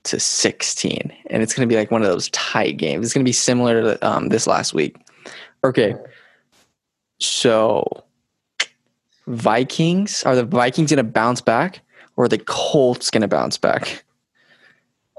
[0.04, 3.06] to 16, and it's gonna be like one of those tight games.
[3.06, 4.98] It's gonna be similar to um, this last week.
[5.64, 5.96] Okay,
[7.20, 8.04] so
[9.28, 11.82] Vikings are the Vikings gonna bounce back?
[12.20, 14.04] or the Colts going to bounce back?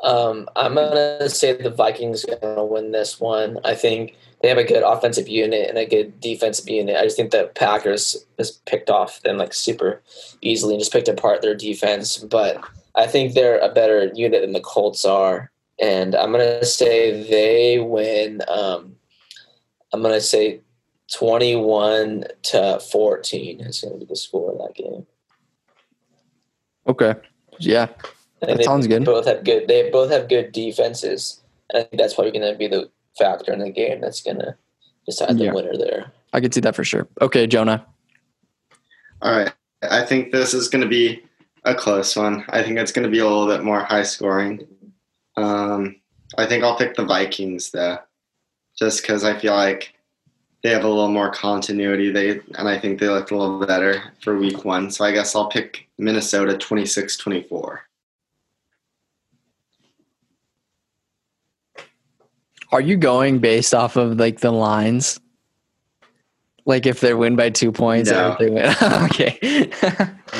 [0.03, 3.59] Um, I'm gonna say the Vikings gonna win this one.
[3.64, 6.97] I think they have a good offensive unit and a good defensive unit.
[6.97, 10.01] I just think the Packers just picked off them like super
[10.43, 12.19] easily and just picked apart their defense.
[12.19, 12.62] But
[12.94, 15.50] I think they're a better unit than the Colts are,
[15.81, 18.42] and I'm gonna say they win.
[18.48, 18.96] Um,
[19.92, 20.61] I'm gonna say
[21.12, 25.07] 21 to 14 is gonna be the score of that game.
[26.87, 27.14] Okay.
[27.59, 27.88] Yeah.
[28.42, 29.05] And That sounds good.
[29.05, 29.68] Both have good.
[29.68, 33.53] They both have good defenses, and I think that's probably going to be the factor
[33.53, 34.57] in the game that's going to
[35.07, 35.53] decide the Yeah.
[35.53, 36.11] winner there.
[36.33, 37.07] I could see that for sure.
[37.20, 37.85] Okay, Jonah.
[39.20, 39.53] All right.
[39.83, 41.22] I think this is going to be
[41.64, 42.44] a close one.
[42.49, 44.66] I think it's going to be a little bit more high scoring.
[45.37, 45.96] Um,
[46.38, 47.99] I think I'll pick the Vikings though,
[48.79, 49.94] just because I feel like
[50.62, 52.11] they have a little more continuity.
[52.11, 54.90] They and I think they look a little better for Week One.
[54.90, 57.79] So I guess I'll pick Minnesota 26-24.
[62.73, 65.18] Are you going based off of like the lines?
[66.66, 68.33] Like if they win by two points or No.
[68.33, 68.66] if they win.
[69.07, 69.38] okay.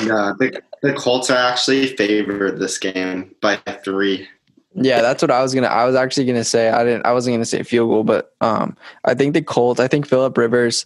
[0.05, 4.27] No, the, the Colts are actually favored this game by three.
[4.73, 6.69] yeah, that's what I was gonna I was actually gonna say.
[6.69, 9.87] I didn't I wasn't gonna say field goal, but um I think the Colts, I
[9.87, 10.85] think Philip Rivers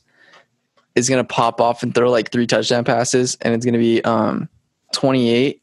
[0.95, 4.49] is gonna pop off and throw like three touchdown passes and it's gonna be um
[4.93, 5.61] twenty eight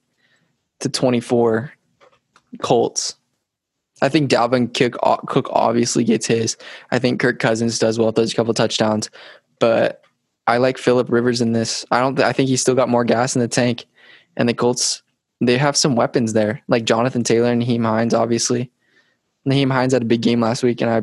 [0.81, 1.73] to twenty four
[2.61, 3.15] Colts.
[4.03, 6.57] I think Dalvin Cook, Cook obviously gets his.
[6.91, 9.09] I think Kirk Cousins does well, throws a couple touchdowns,
[9.61, 10.03] but
[10.49, 11.87] I like Philip Rivers in this.
[11.93, 12.19] I don't.
[12.19, 13.87] I think he's still got more gas in the tank,
[14.37, 15.03] and the Colts
[15.41, 18.15] they have some weapons there, like Jonathan Taylor and Nyheim Hines.
[18.15, 18.71] Obviously,
[19.47, 21.03] Nyheim Hines had a big game last week, and I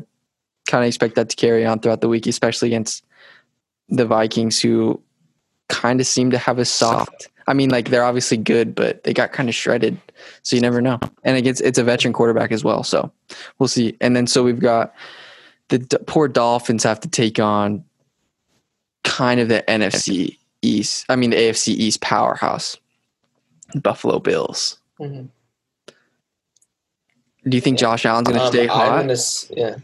[0.69, 3.03] kind of expect that to carry on throughout the week, especially against
[3.89, 5.01] the Vikings, who
[5.67, 7.29] kind of seem to have a soft.
[7.47, 9.99] I mean, like they're obviously good, but they got kind of shredded.
[10.43, 10.99] So you never know.
[11.23, 12.83] And against it's a veteran quarterback as well.
[12.83, 13.11] So
[13.57, 13.97] we'll see.
[13.99, 14.93] And then so we've got
[15.69, 17.83] the d- poor Dolphins have to take on
[19.03, 21.05] kind of the NFC East.
[21.09, 22.77] I mean the AFC East powerhouse,
[23.75, 24.77] Buffalo Bills.
[24.99, 25.29] Mhm.
[27.47, 27.87] Do you think Yeah.
[27.87, 29.07] Josh Allen's going to Um, stay I'm hot?
[29.07, 29.15] gonna
[29.55, 29.75] yeah.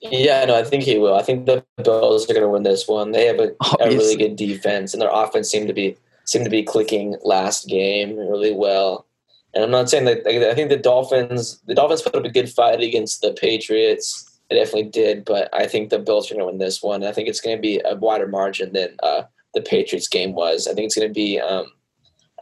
[0.00, 1.14] Yeah, no, I think he will.
[1.14, 3.10] I think the Bills are going to win this one.
[3.10, 3.50] They have a,
[3.80, 7.66] a really good defense, and their offense seemed to be seemed to be clicking last
[7.66, 9.06] game really well.
[9.54, 12.28] And I'm not saying that like, I think the Dolphins the Dolphins put up a
[12.30, 14.24] good fight against the Patriots.
[14.48, 17.04] They definitely did, but I think the Bills are going to win this one.
[17.04, 20.66] I think it's going to be a wider margin than uh, the Patriots game was.
[20.68, 21.40] I think it's going to be.
[21.40, 21.72] Um,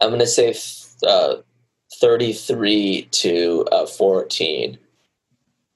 [0.01, 0.53] I'm going to say
[1.07, 1.35] uh,
[1.99, 4.77] 33 to uh, 14.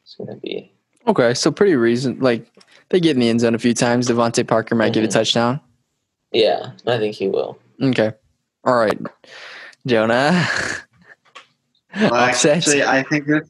[0.04, 0.72] It's going to be.
[1.08, 2.46] Okay, so pretty reason like
[2.90, 4.08] they get in the end zone a few times.
[4.08, 5.14] DeVante Parker might get a Mhm.
[5.14, 5.60] touchdown.
[6.32, 7.58] Yeah, I think he will.
[7.82, 8.12] Okay,
[8.64, 8.98] all right,
[9.88, 10.48] Jonah.
[12.00, 13.50] Well, actually, I think this.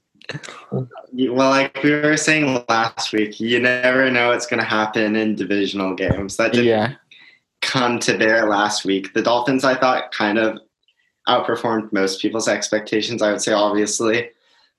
[0.72, 5.36] Well, like we were saying last week, you never know what's going to happen in
[5.36, 6.38] divisional games.
[6.38, 6.94] That didn't yeah,
[7.62, 9.14] come to bear last week.
[9.14, 10.60] The Dolphins, I thought, kind of
[11.28, 13.22] outperformed most people's expectations.
[13.22, 14.30] I would say, obviously,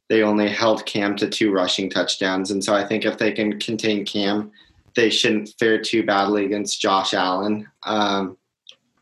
[0.09, 2.51] they only held Cam to two rushing touchdowns.
[2.51, 4.51] And so I think if they can contain Cam,
[4.95, 7.69] they shouldn't fare too badly against Josh Allen.
[7.85, 8.37] Um,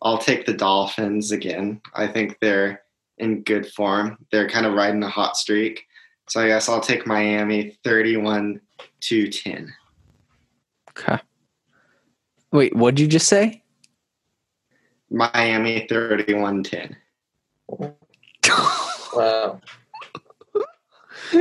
[0.02, 1.80] I'll take the Dolphins again.
[1.94, 2.82] I think they're
[3.18, 4.18] in good form.
[4.30, 5.84] They're kind of riding a hot streak.
[6.28, 8.60] So I guess I'll take Miami 31
[9.00, 9.74] to 10.
[10.90, 11.18] okay.
[12.52, 13.59] Wait, what did you just say?
[15.10, 16.96] Miami 31 10.
[19.12, 19.60] Wow.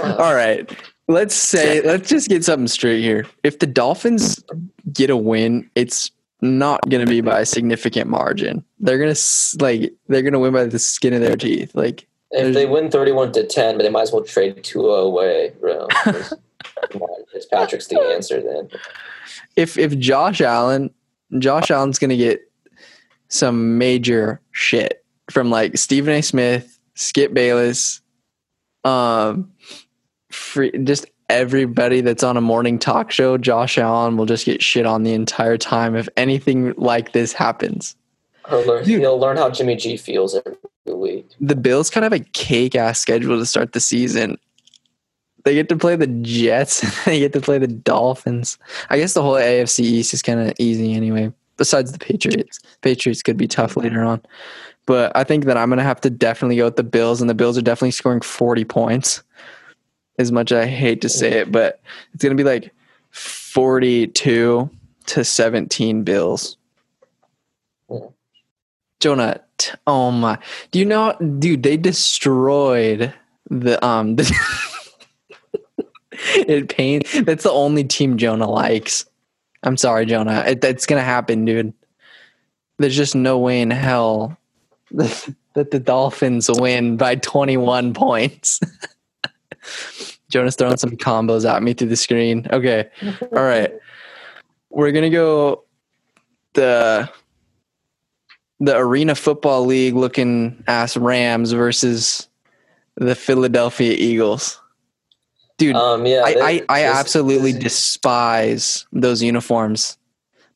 [0.00, 0.68] All right.
[1.06, 3.26] Let's say let's just get something straight here.
[3.44, 4.42] If the Dolphins
[4.92, 6.10] get a win, it's
[6.40, 8.64] not going to be by a significant margin.
[8.80, 11.74] They're going to like they're going to win by the skin of their teeth.
[11.74, 15.52] Like If they win 31 to 10, but they might as well trade 2 away,
[15.60, 15.86] bro.
[16.04, 18.68] Come Fitzpatrick's the answer then.
[19.56, 20.92] if if Josh Allen,
[21.38, 22.40] Josh Allen's going to get
[23.28, 26.22] some major shit from like Stephen A.
[26.22, 28.00] Smith, Skip Bayless,
[28.84, 29.50] um,
[30.30, 33.38] free, just everybody that's on a morning talk show.
[33.38, 37.96] Josh Allen will just get shit on the entire time if anything like this happens.
[38.48, 39.00] He'll learn, Dude.
[39.00, 40.56] he'll learn how Jimmy G feels every
[40.86, 41.26] week.
[41.40, 44.38] The Bills kind of have a cake ass schedule to start the season.
[45.44, 47.04] They get to play the Jets.
[47.04, 48.58] they get to play the Dolphins.
[48.90, 51.32] I guess the whole AFC East is kind of easy anyway.
[51.56, 54.20] Besides the Patriots, Patriots could be tough later on.
[54.86, 57.34] But I think that I'm gonna have to definitely go with the Bills, and the
[57.34, 59.22] Bills are definitely scoring 40 points.
[60.18, 61.80] As much as I hate to say it, but
[62.12, 62.72] it's gonna be like
[63.10, 64.70] 42
[65.06, 66.56] to 17 Bills.
[69.00, 70.38] Jonah, t- oh my!
[70.70, 71.62] Do you know, dude?
[71.62, 73.12] They destroyed
[73.50, 74.16] the um.
[74.16, 74.32] The
[76.36, 77.12] it pains.
[77.24, 79.04] That's the only team Jonah likes.
[79.64, 80.44] I'm sorry, Jonah.
[80.46, 81.72] It, it's gonna happen, dude.
[82.78, 84.36] There's just no way in hell
[84.90, 88.60] that the Dolphins win by 21 points.
[90.30, 92.46] Jonah's throwing some combos at me through the screen.
[92.50, 92.88] Okay,
[93.22, 93.72] all right.
[94.70, 95.64] We're gonna go
[96.52, 97.08] the
[98.60, 102.28] the Arena Football League looking ass Rams versus
[102.96, 104.60] the Philadelphia Eagles.
[105.64, 109.96] Dude, Um, yeah, I, I, I this- absolutely this- despise those uniforms.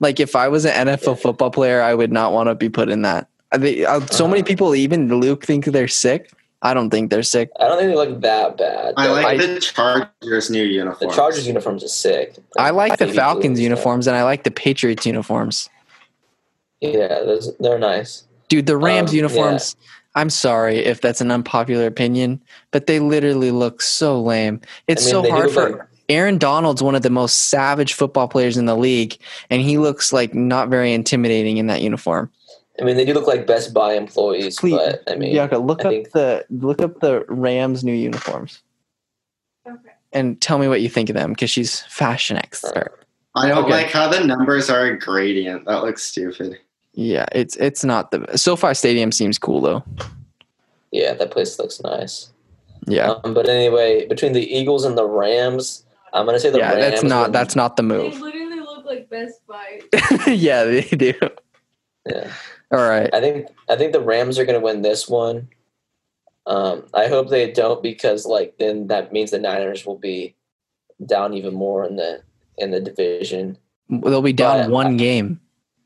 [0.01, 1.15] Like if I was an NFL Yeah.
[1.15, 3.27] football player, I would not want to be put in that.
[3.53, 4.47] I think uh, so many Uh-huh.
[4.47, 6.31] people, even Luke, think they're sick.
[6.61, 7.51] I don't think they're sick.
[7.59, 8.95] I don't think they look that bad.
[8.97, 11.15] I but like I- the Chargers' new the.
[11.15, 12.35] Chargers uniforms are sick.
[12.59, 13.63] I like the Falcons and stuff.
[13.63, 15.71] uniforms and I like the Patriots uniforms.
[16.81, 18.25] Yeah, those, they're nice.
[18.49, 19.77] Dude, the Rams Um, uniforms.
[20.19, 24.61] I'm sorry if that's an unpopular opinion, but they literally look so lame.
[24.89, 28.27] It's I mean, so hard for like- Aaron Donald's one of the most savage football
[28.27, 29.17] players in the league,
[29.51, 32.31] and he looks like not very intimidating in that uniform.
[32.81, 35.85] I mean, they do look like Best Buy employees, Please, but I mean, Bianca, look
[35.85, 38.61] I up think- the look up the Rams new uniforms
[39.69, 39.91] Okay.
[40.13, 43.05] and tell me what you think of them because she's fashion expert.
[43.37, 43.71] I don't Okay.
[43.73, 45.67] like how the numbers are a gradient.
[45.67, 46.59] That looks stupid.
[47.01, 49.85] Yeah, it's it's not the SoFi Stadium seems cool though.
[50.91, 52.31] yeah, that place looks nice.
[52.89, 56.73] Yeah, Um, but anyway, between the Eagles and the Rams, I'm gonna say the yeah,
[56.73, 56.81] Rams.
[56.91, 57.33] that's not win.
[57.33, 58.15] that's not the move.
[58.15, 59.81] They literally look like Best Buy.
[60.27, 61.13] yeah, they do.
[62.05, 62.33] Yeah.
[62.73, 63.09] All right.
[63.15, 65.49] I think I think the Rams are going to win this one.
[66.47, 70.35] Um, I hope they don't because like then that means the Niners will be
[71.07, 72.23] down even more in the
[72.57, 73.57] in the division.
[73.89, 75.41] They'll be down But- one game.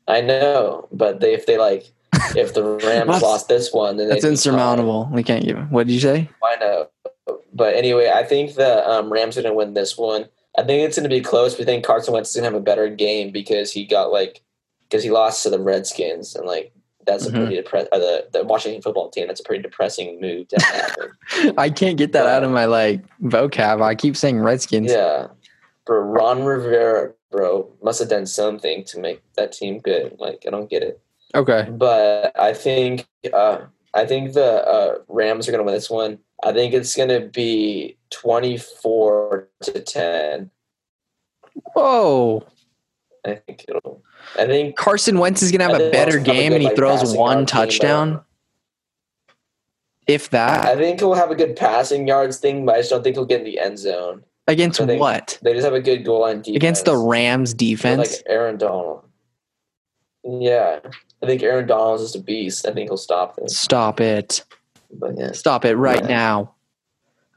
[0.07, 1.91] I know, but they, if they like
[2.35, 5.09] if the Rams lost this one, then That's insurmountable.
[5.11, 5.57] We can't give.
[5.71, 6.29] What did you say?
[6.43, 6.89] I know,
[7.53, 10.25] but anyway, I think the um, Rams are going to win this one.
[10.57, 11.57] I think it's going to be close.
[11.57, 14.41] We think Carson Wentz is going to have a better game because he got like
[14.89, 16.71] because he lost to the Redskins, and like
[17.07, 17.29] that's Mhm.
[17.29, 17.89] a pretty depressing.
[17.91, 19.27] Uh, the the Washington football team.
[19.27, 21.53] That's a pretty depressing move to happen.
[21.57, 23.81] I can't get that out of my like vocab.
[23.81, 24.91] I keep saying Redskins.
[24.91, 25.27] yeah,
[25.85, 25.99] bro.
[26.01, 30.15] Ron Rivera, bro, must have done something to make that team good.
[30.19, 31.01] Like I don't get it.
[31.35, 31.67] Okay.
[31.71, 33.61] but I think uh,
[33.93, 36.19] I think the uh, Rams are going to win this one.
[36.43, 40.51] I think it's going to be twenty four to ten.
[41.73, 42.45] Whoa.
[43.25, 44.03] I think it'll.
[44.37, 46.67] I think Carson Wentz is gonna have a better they'll a game good, and he
[46.67, 48.21] like, throws one yard team, but- touchdown.
[50.05, 50.65] If that.
[50.65, 53.23] I think he'll have a good passing yards thing, but I just don't think he'll
[53.23, 54.25] get in the end zone.
[54.47, 55.39] Against I think what?
[55.41, 58.11] They just have a good goal line defense Against the Rams They're defense.
[58.17, 59.03] like Aaron Donald.
[60.23, 60.79] Yeah,
[61.21, 62.65] I think Aaron Donald's just a beast.
[62.67, 63.47] I think he'll stop them.
[63.49, 64.43] Stop it.
[64.91, 66.07] But yeah, Stop it right Yeah.
[66.07, 66.53] now.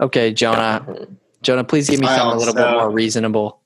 [0.01, 1.07] Okay, Jonah.
[1.43, 3.61] Jonah, please give me I something a little bit more reasonable.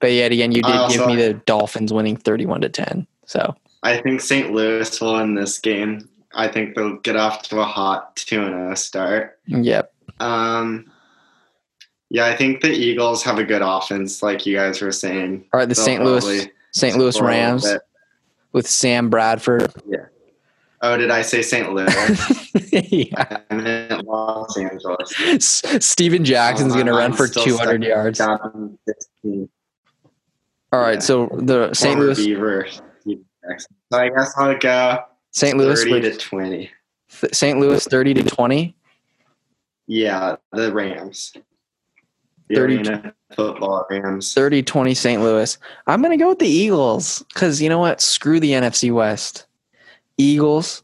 [0.00, 3.06] But yet again, you did I give me the Dolphins winning thirty-one to ten.
[3.26, 4.52] So I think St.
[4.52, 6.08] Louis will win this game.
[6.34, 9.38] I think they'll get off to a hot 2 0 start.
[9.46, 9.92] yep.
[10.18, 10.90] Um,
[12.12, 15.46] yeah, I think the Eagles have a good offense, like you guys were saying.
[15.52, 16.04] All right, the They'll St.
[16.04, 16.96] Louis St.
[16.98, 17.66] Louis score a little Rams
[18.52, 19.72] with Sam Bradford.
[19.88, 20.06] Yeah.
[20.82, 21.72] Oh, did I say St.
[21.72, 21.88] Louis?
[22.92, 23.38] yeah.
[23.50, 25.14] I meant Los Angeles.
[25.20, 28.20] S- Steven Jackson's Oh, going to run for 200 yards.
[28.20, 29.48] All Down 16.
[30.72, 30.98] right, Yeah.
[30.98, 31.98] so the St.
[31.98, 32.66] Louis Beaver.
[32.68, 35.56] So I guess I'll go St.
[35.56, 36.70] Louis 30 to with 20.
[37.32, 37.58] St.
[37.58, 38.76] Louis 30 to 20.
[39.86, 41.32] Yeah, the Rams.
[42.52, 44.34] The 30 Arena Football Rams.
[44.34, 45.22] 30 20 St.
[45.22, 45.56] Louis.
[45.86, 48.02] I'm going to go with the Eagles cuz you know what?
[48.02, 49.46] Screw the NFC West.
[50.18, 50.82] Eagles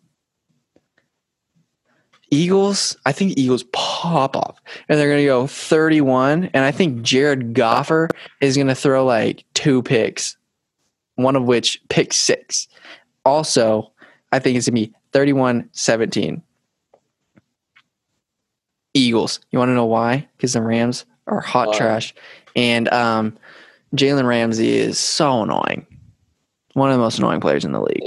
[2.31, 7.03] Eagles, I think Eagles pop off and they're going to go 31 and I think
[7.03, 8.09] Jared Goffer
[8.41, 10.37] is going to throw like two picks.
[11.17, 12.69] One of which pick 6.
[13.25, 13.93] Also,
[14.33, 16.43] I think it's going to be 31-17.
[18.95, 19.41] Eagles.
[19.51, 20.29] You want to know why?
[20.39, 21.77] Cuz the Rams are hot Why?
[21.77, 22.14] trash
[22.57, 23.37] and um
[23.95, 25.87] Jalen Ramsey is so annoying.
[26.75, 28.03] One of the most annoying players in the league.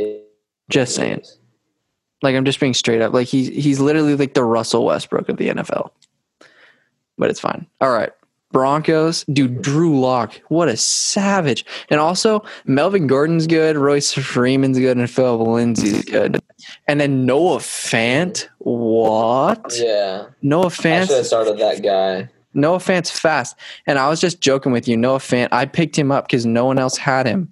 [0.70, 1.24] Just saying.
[2.22, 3.14] Like I'm just being straight up.
[3.14, 5.92] Like he's he's literally like the Russell Westbrook of the NFL.
[7.18, 7.66] But it's fine.
[7.82, 8.12] All right.
[8.52, 11.66] Broncos, dude, Drew Lock, what a savage.
[11.90, 16.38] And also, Melvin Gordon's good, Royce Freeman's good, and Phil Lindsay's good.
[16.86, 19.74] And then Noah Fant, what?
[19.78, 22.30] Yeah, Noah I should have Fant, started that guy.
[22.54, 23.56] Noah Fant's fast.
[23.88, 24.98] And I was just joking with you.
[24.98, 27.50] Noah Fant, I picked him up because no one else had him.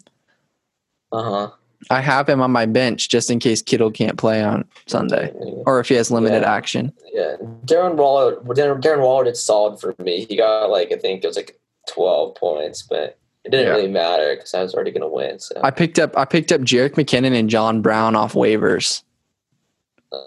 [1.12, 1.52] Uh huh.
[1.90, 5.32] I have him on my bench just in case Kittle can't play on Sunday
[5.66, 6.54] or if he has limited Yeah.
[6.54, 6.94] action.
[7.14, 8.36] Yeah, Darren Waller.
[8.42, 10.26] Darren, Darren Waller did solid for me.
[10.26, 11.58] He got like I think it was like
[11.90, 13.72] twelve points, but it didn't Yeah.
[13.72, 15.40] really matter because I was already gonna win.
[15.40, 19.02] So I picked up I picked up Jerick McKinnon and John Brown off waivers.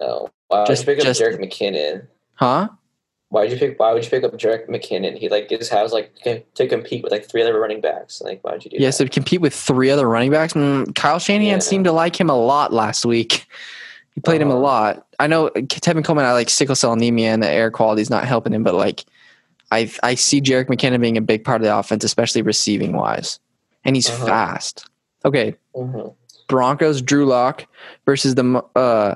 [0.00, 0.30] no.
[0.48, 2.06] Why Just- pick up Jerick McKinnon?
[2.34, 2.68] Huh?
[3.32, 3.78] Why would you pick?
[3.80, 5.16] Why would you pick up Jerick McKinnon?
[5.16, 6.14] He like just has like
[6.54, 8.20] to compete with like three other running backs.
[8.20, 9.04] Like why would you do Yes, that?
[9.04, 10.52] to compete with three other running backs.
[10.52, 11.58] Mm, Kyle Shanahan Yeah.
[11.60, 13.46] seemed to like him a lot last week.
[14.14, 14.60] He played him a Uh-huh.
[14.60, 15.06] lot.
[15.18, 16.26] I know Tevin Coleman.
[16.26, 19.06] I like sickle cell anemia and the air quality is not helping him, but like
[19.70, 23.40] I I see Jerick McKinnon being a big part of the offense, especially receiving wise,
[23.86, 24.26] and he's Uh-huh.
[24.26, 24.84] fast.
[25.24, 26.12] Okay, Mhm.
[26.48, 27.64] Broncos Drew Lock
[28.04, 29.14] versus the uh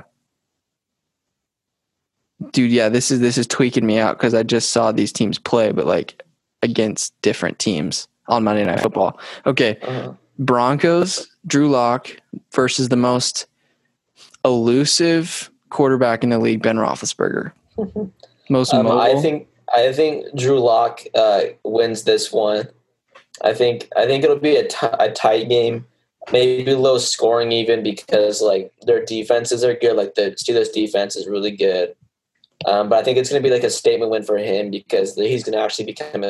[2.53, 5.39] dude yeah this is this is tweaking me out because I just saw these teams
[5.39, 6.23] play but like
[6.63, 9.19] against different teams on Monday Night Football.
[9.47, 10.13] Okay, Uh-huh.
[10.39, 12.09] Broncos Drew Lock
[12.53, 13.47] versus the most
[14.45, 17.53] elusive quarterback in the league Ben Roethlisberger.
[18.49, 19.01] Most Um, mobile.
[19.01, 22.69] I think I think Drew Lock uh, wins this one.
[23.43, 25.85] I think I think it'll be a ti- a tight game,
[26.33, 29.97] maybe low scoring even because like their defenses are good.
[29.97, 31.95] Like the Steelers defense is really good.
[32.65, 35.15] Um, but I think it's going to be like a statement win for him because
[35.15, 36.25] he's going to actually become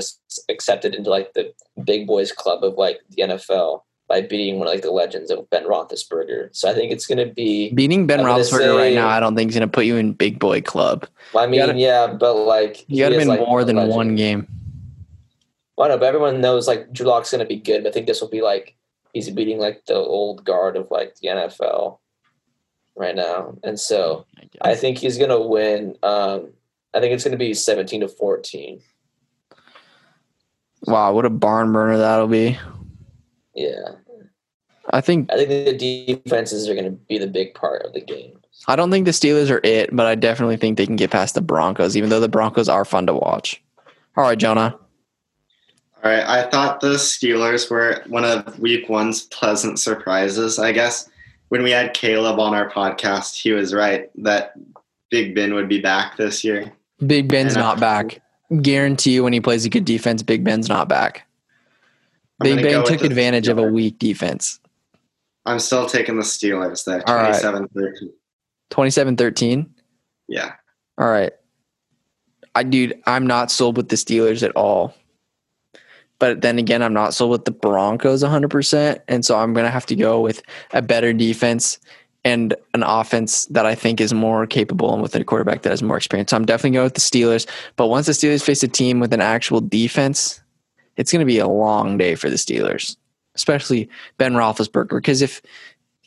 [0.49, 1.53] accepted into like the
[1.85, 5.49] big boys club of like the NFL by beating one of like the legends of
[5.51, 6.49] Ben Roethlisberger.
[6.53, 7.73] So I think it's going to be.
[7.73, 10.39] Beating Ben Roethlisberger right now, I don't think is going to put you in big
[10.39, 11.07] boy club.
[11.35, 13.95] I mean, gotta- yeah, but like You got to win like, more than legend.
[13.95, 14.49] one game.
[15.77, 17.83] Well, no, but everyone knows like Drew Lock's going to be good.
[17.83, 18.77] But I think this will be like
[19.13, 21.99] he's beating like the old guard of like the NFL
[22.97, 24.25] right now, and so
[24.63, 25.97] I think he's going to win.
[26.03, 26.51] Um,
[26.95, 28.81] I think it's going to be seventeen to fourteen.
[30.87, 32.59] Wow, what a barn burner that'll be.
[33.55, 33.93] Yeah,
[34.91, 38.01] I think I think the defenses are going to be the big part of the
[38.01, 38.39] game.
[38.69, 41.35] I don't think the Steelers are it, but I definitely think they can get past
[41.35, 43.63] the Broncos, even though the Broncos are fun to watch.
[44.17, 44.79] All right, Jonah.
[46.03, 50.59] All right, I thought the Steelers were one of Week One's pleasant surprises.
[50.59, 51.09] I guess
[51.49, 54.53] when we had Caleb on our podcast, he was right that
[55.11, 56.73] Big Ben would be back this year.
[57.07, 58.21] Big Ben's And I- not back.
[58.63, 61.27] Guarantee you, when he plays a good defense, Big Ben's not back.
[62.41, 64.61] I'm Big Ben took advantage of a weak defense.
[65.47, 67.03] I'm still taking the Steelers there.
[67.09, 67.29] All right.
[67.41, 68.13] 27 13.
[68.71, 69.75] 27 13.
[70.29, 70.53] Yeah.
[70.99, 71.33] All right.
[72.55, 74.95] I dude, I'm not sold with the Steelers at all.
[76.19, 79.01] But then again, I'm not sold with the Broncos 100%.
[79.09, 80.43] And so I'm going to have to go with
[80.73, 81.79] a better defense
[82.25, 85.83] and an offense that I think is more capable and with a quarterback that has
[85.83, 86.31] more experience.
[86.31, 87.49] So I'm definitely going with the Steelers.
[87.77, 90.43] But once the Steelers face a team with an actual defense,
[90.97, 92.97] it's going to be a long day for the Steelers,
[93.35, 93.89] especially
[94.19, 94.97] Ben Roethlisberger.
[94.97, 95.41] Because if,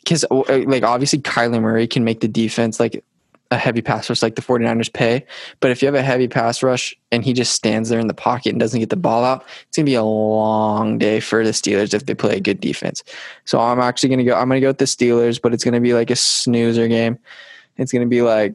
[0.00, 3.02] because uh, like obviously Kyler Murray can make the defense like
[3.50, 5.24] a heavy pass rush like the 49ers pay.
[5.58, 8.14] But if you have a heavy pass rush and he just stands there in the
[8.14, 11.44] pocket and doesn't get the ball out, it's going to be a long day for
[11.44, 13.02] the Steelers if they play a good defense.
[13.44, 15.64] So I'm actually going to go, I'm going to go with the Steelers, but it's
[15.64, 17.18] going to be like a snoozer game.
[17.76, 18.54] It's going to be like,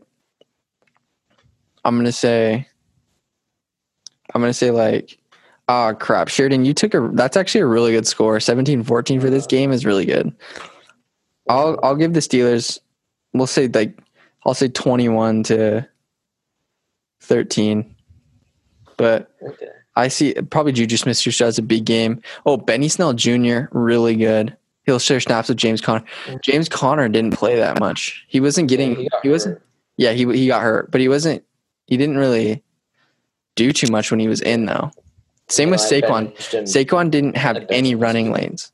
[1.84, 2.68] I'm going to say,
[4.34, 5.18] I'm going to say like,
[5.68, 8.40] oh crap, Sheridan, you took a, that's actually a really good score.
[8.40, 10.34] 17 14 for this game is really good.
[11.50, 12.80] I'll, I'll give the Steelers,
[13.34, 14.00] we'll say like,
[14.46, 15.88] I'll say 21 to
[17.22, 17.96] 13.
[18.98, 19.68] But Okay.
[19.98, 22.22] I see probably Juju Smith Schuster has a big game.
[22.46, 23.62] Oh, Benny Snell Jr.
[23.72, 24.56] really good.
[24.86, 26.04] He'll share snaps with James Conner.
[26.44, 28.24] James Conner didn't play that much.
[28.28, 29.00] He wasn't getting.
[29.00, 29.62] Yeah, got he wasn't.
[29.98, 31.44] Yeah, he he got hurt, but he wasn't.
[31.88, 32.62] He didn't really
[33.56, 34.92] do too much when he was in though.
[35.48, 36.36] Same with You know, Saquon.
[36.66, 38.72] Saquon didn't have any running lanes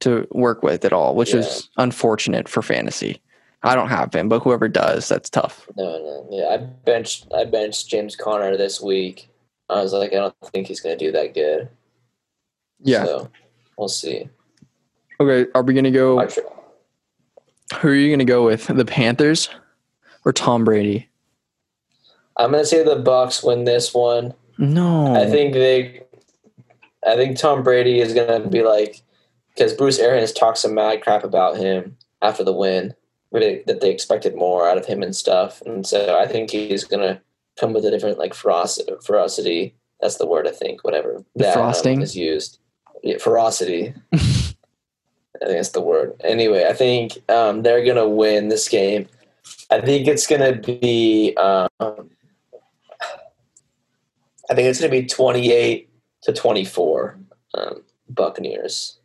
[0.00, 1.36] to work with at all, which Yeah.
[1.36, 3.20] was unfortunate for fantasy.
[3.62, 5.68] I don't have him, but whoever does, that's tough.
[5.76, 6.54] No, no, yeah.
[6.54, 9.28] I benched I benched James Conner this week.
[9.68, 11.68] I was like, I don't think he's going to do that good.
[12.80, 13.04] Yeah.
[13.04, 13.30] So
[13.76, 14.28] we'll see.
[15.20, 15.50] Okay.
[15.54, 16.20] Are we gonna go?
[16.20, 16.28] I
[17.80, 18.68] Who are you gonna go with?
[18.68, 19.50] The Panthers
[20.24, 21.08] or Tom Brady?
[22.38, 24.32] I'm going to say the Bucks win this one.
[24.58, 25.14] No.
[25.16, 26.02] I think they.
[27.06, 29.02] I think Tom Brady is going to be like,
[29.54, 32.94] because Bruce Arians talked some mad crap about him after the win,
[33.30, 36.84] really, that they expected more out of him and stuff, and so I think he's
[36.84, 37.20] going to
[37.58, 38.92] come with a different like ferocity.
[39.04, 39.74] ferocity.
[40.00, 40.84] That's the word I think.
[40.84, 42.02] Whatever The that um, frosting?
[42.02, 42.58] is used.
[43.02, 43.94] Yeah, ferocity.
[44.12, 46.14] I think that's the word.
[46.24, 49.06] Anyway, I think um, they're going to win this game.
[49.70, 51.36] I think it's going to be.
[51.36, 51.68] Um,
[54.50, 55.90] I think it's going to be 28
[56.22, 57.18] to 24
[57.54, 58.98] um, Buccaneers.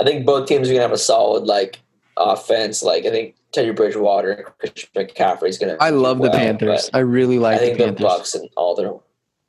[0.00, 1.80] I think both teams are going to have a solid like
[2.20, 2.82] offense.
[2.82, 5.82] Like I think Teddy Bridgewater and Christian McCaffrey is going to.
[5.82, 6.90] I love the Panthers.
[6.92, 8.04] I really like the think the, Panthers.
[8.04, 8.94] Bucks and all their.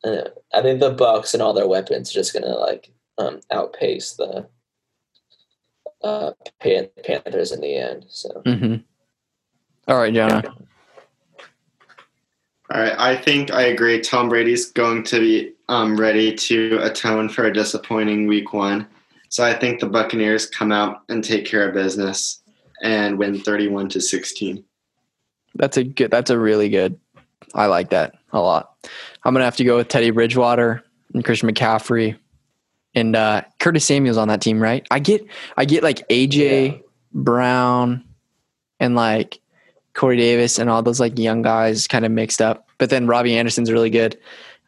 [0.03, 3.41] Uh, I think the Bucks and all their weapons are just going to like um,
[3.51, 4.47] outpace the
[6.03, 8.05] uh, Pan- Panthers in the end.
[8.07, 8.77] So hmm
[9.87, 10.43] All right, Jonah.
[12.73, 12.95] All right.
[12.97, 13.99] I think I agree.
[13.99, 18.87] Tom Brady's going to be um, ready to atone for a disappointing week one.
[19.29, 22.40] So I think the Buccaneers come out and take care of business
[22.81, 24.63] and win 31 to 16.
[25.55, 26.11] That's a good.
[26.11, 26.99] That's a really good.
[27.53, 28.73] I like that a lot.
[29.23, 32.17] I'm gonna have to go with Teddy Bridgewater and Christian McCaffrey
[32.95, 34.85] and uh, Curtis Samuel's on that team, right?
[34.91, 35.25] I get.
[35.57, 36.77] I get like AJ Yeah.
[37.13, 38.05] Brown
[38.79, 39.39] and like
[39.93, 42.67] Corey Davis and all those like young guys kind of mixed up.
[42.77, 44.17] But then Robby Anderson's really good.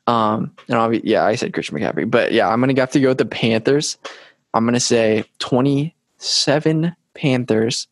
[0.05, 2.99] Um, and I'll be, yeah, I said Christian McCaffrey, but yeah, I'm gonna have to
[2.99, 3.97] go with the Panthers.
[4.53, 7.87] I'm gonna say 27 Panthers,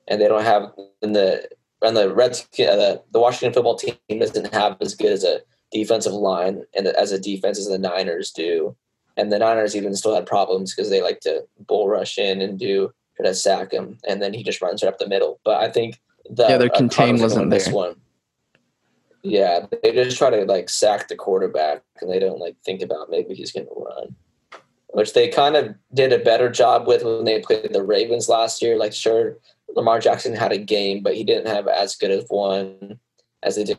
[0.09, 0.73] and they don't have
[1.03, 1.49] in the
[1.83, 5.41] on the Redskins, uh, the, the Washington football team doesn't have as good as a
[5.72, 8.76] defensive line and as a defense as the Niners do.
[9.16, 12.59] And the Niners even still had problems because they like to bull rush in and
[12.59, 15.41] do try to sack him, and then he just runs right up the middle.
[15.45, 15.99] But I think
[16.31, 17.74] the Yeah, their uh, contain Cardinals are gonna wasn't win this there.
[17.74, 17.97] one.
[19.22, 23.11] Yeah, they just try to like sack the quarterback, and they don't like think about
[23.11, 24.14] maybe he's going to run,
[24.91, 28.62] which they kind of did a better job with when they played the Ravens last
[28.62, 28.79] year.
[28.79, 29.39] Like, sure,
[29.75, 32.99] Lamar Jackson had a game, but he didn't have as good of one
[33.43, 33.79] as they did.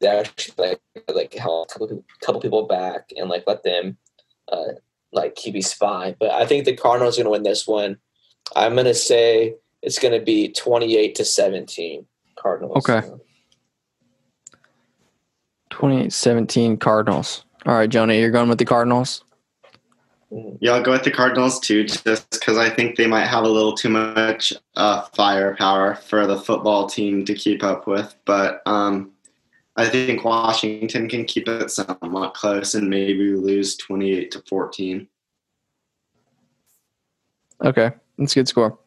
[0.00, 0.80] They actually like
[1.12, 3.96] like held a couple, couple people back and like let them
[4.50, 4.72] uh,
[5.12, 6.16] like QB spy.
[6.18, 7.98] But I think the Cardinals are going to win this one.
[8.56, 12.06] I'm going to say it's going to be 28 to 17
[12.36, 12.76] Cardinals.
[12.88, 13.08] Okay.
[15.70, 17.44] 28 17 Cardinals.
[17.64, 19.24] All right, Jonah, you're going with the Cardinals.
[20.60, 23.48] Yeah, I'll go with the Cardinals too, just because I think they might have a
[23.48, 28.14] little too much uh, firepower for the football team to keep up with.
[28.24, 29.10] But um,
[29.76, 35.06] I think Washington can keep it somewhat close and maybe lose 28 to 14.
[37.64, 38.78] Okay, that's a good score.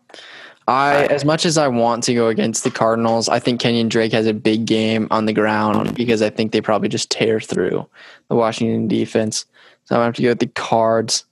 [0.68, 4.14] I, as much as I want to go against the Cardinals, I think Kenyan Drake
[4.14, 7.88] has a big game on the ground because I think they probably just tear through
[8.30, 9.46] the Washington defense.
[9.84, 11.26] So I'm gonna have to go with the Cards,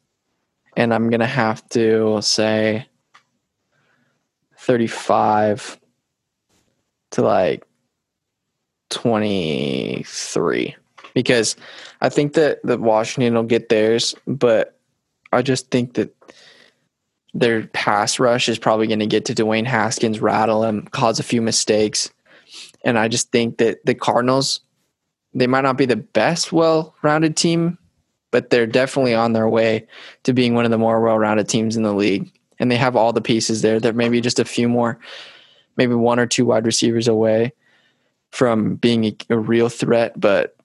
[0.76, 2.88] and I'm gonna have to say
[4.57, 5.80] 35
[7.11, 7.65] to like
[8.89, 10.76] 23
[11.13, 11.55] because
[12.01, 14.80] I think that that Washington will get theirs, but
[15.32, 16.15] I just think that
[17.34, 21.24] their pass rush is probably going to get to Dwayne Haskins, rattle him, cause a
[21.24, 22.11] few mistakes.
[22.86, 24.59] And I just think that the Cardinals,
[25.34, 27.78] they might not be the best well rounded team,
[28.34, 29.86] but they're definitely on their way
[30.23, 32.31] to being one of the more well rounded teams in the league.
[32.57, 33.79] And they have all the pieces there.
[33.79, 34.97] They're maybe just a few more,
[35.77, 37.53] maybe one or two wide receivers away
[38.31, 40.55] from being a, a real threat, but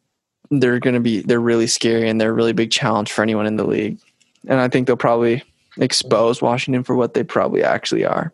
[0.50, 3.44] they're going to be, they're really scary and they're a really big challenge for anyone
[3.46, 3.98] in the league.
[4.46, 5.42] And I think they'll probably
[5.76, 8.32] expose Washington for what they probably actually are.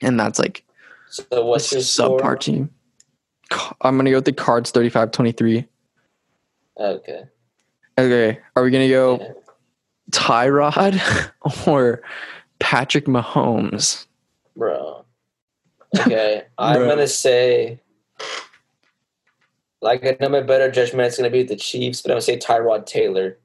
[0.00, 0.62] And that's like
[1.08, 2.36] So what's a your score?
[2.36, 2.70] team.
[3.80, 5.66] I'm going to go with the Cards 35 23.
[6.78, 7.24] Okay.
[7.98, 8.38] Okay.
[8.56, 9.42] Are we to go
[10.10, 11.30] Tyrod
[11.66, 12.02] or
[12.58, 14.06] Patrick Mahomes?
[14.56, 15.04] Bro.
[15.98, 16.42] Okay.
[16.58, 16.88] I'm Bro.
[16.88, 17.80] gonna say
[19.80, 22.38] like I know my better judgment it's gonna be the Chiefs, but I'm gonna say
[22.38, 23.38] Tyrod Taylor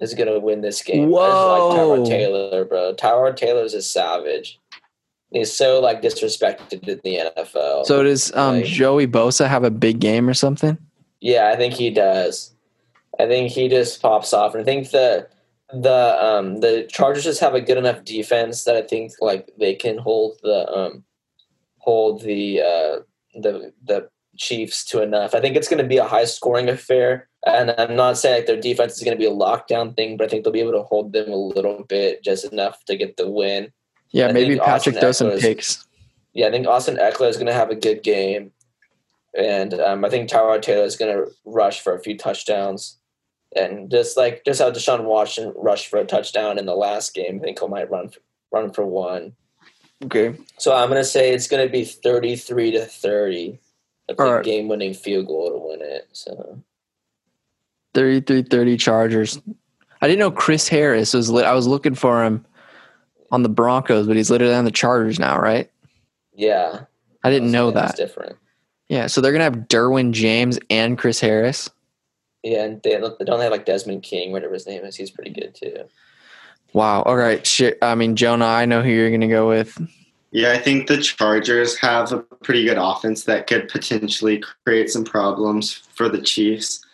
[0.00, 1.02] is gonna win this game.
[1.02, 1.74] I just like Whoa.
[1.98, 2.94] Tyrod Taylor, bro.
[2.94, 4.60] Tyrod Taylor's a savage.
[5.30, 7.86] He's so like disrespected in the NFL.
[7.86, 10.78] So does um, Like- Joey Bosa have a big game or something?
[11.20, 12.53] Yeah, I think he does.
[13.18, 15.28] I think he just pops off, and I think the
[15.72, 19.74] the um the Chargers just have a good enough defense that I think like they
[19.74, 21.04] can hold the um
[21.78, 22.98] hold the uh
[23.34, 25.34] the the Chiefs to enough.
[25.34, 28.46] I think it's going to be a high scoring affair, and I'm not saying like
[28.46, 30.72] their defense is going to be a lockdown thing, but I think they'll be able
[30.72, 33.72] to hold them a little bit, just enough to get the win.
[34.10, 35.86] Yeah, I maybe Patrick throws some picks.
[36.32, 38.50] Yeah, I think Austin Ekeler is going to have a good game,
[39.36, 42.98] and um, I think Tyrod Taylor is going to rush for a few touchdowns,
[43.56, 47.38] and just like just how Deshaun Watson rushed for a touchdown in the last game,
[47.40, 48.10] I think he might run
[48.52, 49.34] run for one.
[50.04, 50.34] Okay.
[50.58, 53.60] So I'm going to say it's going to be 33 to 30.
[54.06, 54.44] A right.
[54.44, 56.06] game winning field goal to win it.
[56.12, 56.62] So
[57.94, 59.40] 33 30 Chargers.
[60.02, 61.46] I didn't know Chris Harris was lit.
[61.46, 62.44] I was looking for him
[63.30, 65.70] on the Broncos, but he's literally on the Chargers now, right?
[66.36, 66.80] yeah,
[67.22, 67.96] I didn't know That's that.
[67.96, 68.36] different.
[68.88, 71.70] Yeah, so they're gonna have Derwin James and Chris Harris.
[72.44, 74.94] Yeah, and they, they don't have like Desmond King, whatever his name is.
[74.94, 75.84] He's pretty good too.
[76.74, 77.02] Wow.
[77.02, 77.44] All right.
[77.46, 77.78] Shit.
[77.80, 79.80] I mean, Jonah, I know who you're gonna go with.
[80.30, 85.04] Yeah, I think the Chargers have a pretty good offense that could potentially create some
[85.04, 86.84] problems for the Chiefs.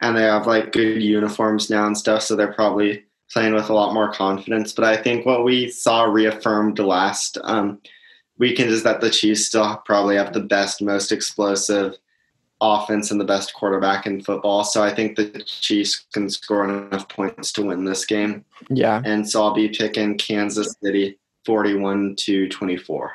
[0.00, 3.74] And they have like good uniforms now and stuff, so they're probably playing with a
[3.74, 4.72] lot more confidence.
[4.72, 7.80] But I think what we saw reaffirmed last um,
[8.38, 11.96] weekend is that the Chiefs still probably have the best, most explosive
[12.60, 14.64] offense and the best quarterback in football.
[14.64, 18.44] So I think the Chiefs can score enough points to win this game.
[18.68, 19.02] Yeah.
[19.04, 23.12] And so I'll be picking Kansas City 41 to 24.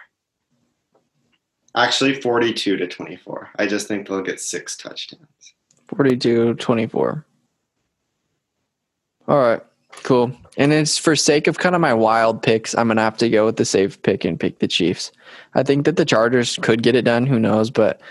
[1.76, 3.50] Actually, 42 to 24.
[3.58, 5.28] I just think they'll get six touchdowns.
[5.88, 7.26] 42 24.
[9.28, 9.62] All right.
[10.04, 10.32] Cool.
[10.58, 13.46] And it's for sake of kind of my wild picks, I'm gonna have to go
[13.46, 15.12] with the safe pick and pick the Chiefs.
[15.54, 17.26] I think that the Chargers could get it done.
[17.26, 17.70] Who knows?
[17.70, 18.02] But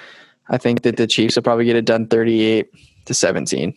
[0.48, 2.68] I think that the Chiefs will probably get it done 38
[3.06, 3.74] to 17.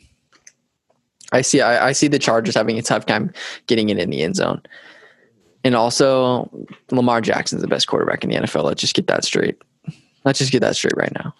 [1.31, 1.61] I see.
[1.61, 3.33] I, I see the Chargers having a tough time
[3.67, 4.61] getting it in the end zone,
[5.63, 6.49] and also
[6.91, 8.63] Lamar Jackson's the best quarterback in the NFL.
[8.63, 9.61] Let's just get that straight.
[10.23, 11.33] Let's just get that straight right now.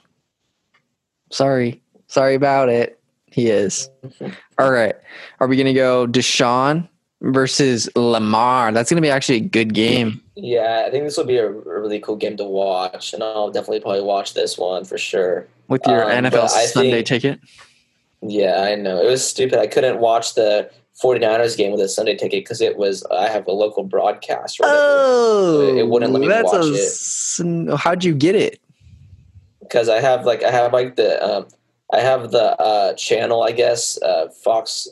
[1.31, 2.99] Sorry, sorry about it.
[3.31, 3.89] He is.
[4.57, 4.95] All right.
[5.39, 6.89] Are we gonna go Deshaun
[7.21, 8.71] versus Lamar?
[8.71, 10.21] That's gonna be actually a good game.
[10.35, 13.49] Yeah, I think this will be a, a really cool game to watch, and I'll
[13.51, 15.47] definitely probably watch this one for sure.
[15.67, 17.39] with your Um, NFL Sunday think- ticket.
[18.21, 18.99] Yeah, I know.
[19.01, 19.59] It was stupid.
[19.59, 20.71] I couldn't watch the
[21.03, 24.59] 49ers game with a Sunday ticket because it was I have a local broadcast.
[24.59, 26.77] Right Oh, It wouldn't let me that's watch a it.
[26.89, 28.59] sn- How'd you get it?
[29.61, 31.47] because I have like I have like the um,
[31.93, 34.87] I have the uh, channel I guess uh, Fox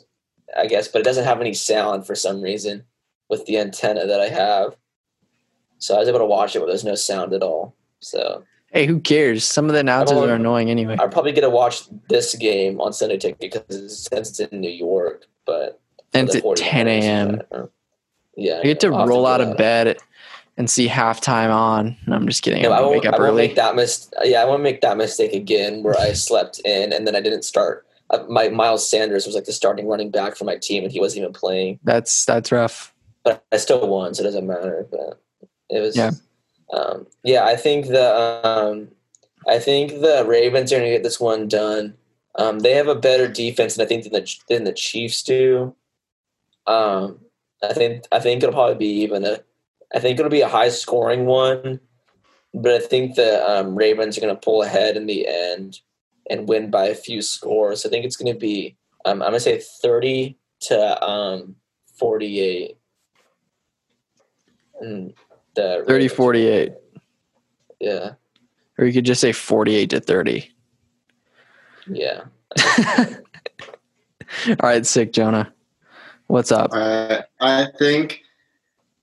[0.58, 2.84] I guess, but it doesn't have any sound for some reason
[3.28, 4.76] with the antenna that I have.
[5.78, 7.74] So I was able to watch it, but there's no sound at all.
[8.00, 9.44] So Hey, who cares?
[9.44, 10.96] Some of the announcers are annoying anyway.
[10.98, 14.70] I'll probably get to watch this game on Sunday ticket because since it's in New
[14.70, 15.80] York, but
[16.12, 17.40] And it's at 10 a.m.
[18.36, 19.96] Yeah, I get to I'll roll out of bed
[20.58, 21.96] and see halftime on.
[22.06, 22.62] No, I'm just kidding.
[22.62, 23.46] No, I'm I won't, wake up I won't early.
[23.48, 27.06] make that mis- Yeah, I won't make that mistake again where I slept in and
[27.06, 27.85] then I didn't start.
[28.10, 31.00] Uh, my Miles Sanders was like the starting running back for my team, and he
[31.00, 31.80] wasn't even playing.
[31.82, 32.94] That's that's rough.
[33.24, 34.86] But I still won, so it doesn't matter.
[34.90, 35.20] But
[35.68, 36.12] it was, Yeah.
[36.72, 37.44] um, yeah.
[37.44, 38.88] I think the um,
[39.48, 41.94] I think the Ravens are going to get this one done.
[42.36, 45.74] Um, they have a better defense, than I think than the than the Chiefs do.
[46.66, 47.18] Um,
[47.62, 49.40] I think I think it'll probably be even a.
[49.94, 51.80] I think it'll be a high scoring one,
[52.54, 55.80] but I think the um, Ravens are going to pull ahead in the end
[56.30, 57.84] and win by a few scores.
[57.86, 58.76] I think it's going to be.
[59.04, 61.56] Um, I'm going to say thirty to um,
[61.98, 62.76] forty-eight.
[64.80, 65.14] And
[65.54, 66.72] the 30 Ravens- 48.
[67.80, 68.10] Yeah,
[68.78, 70.50] Or you could just say 48 to 30.
[71.86, 72.24] yeah.
[74.48, 75.52] All right, sick Jonah.
[76.26, 76.70] What's up?
[76.72, 78.22] Uh, I think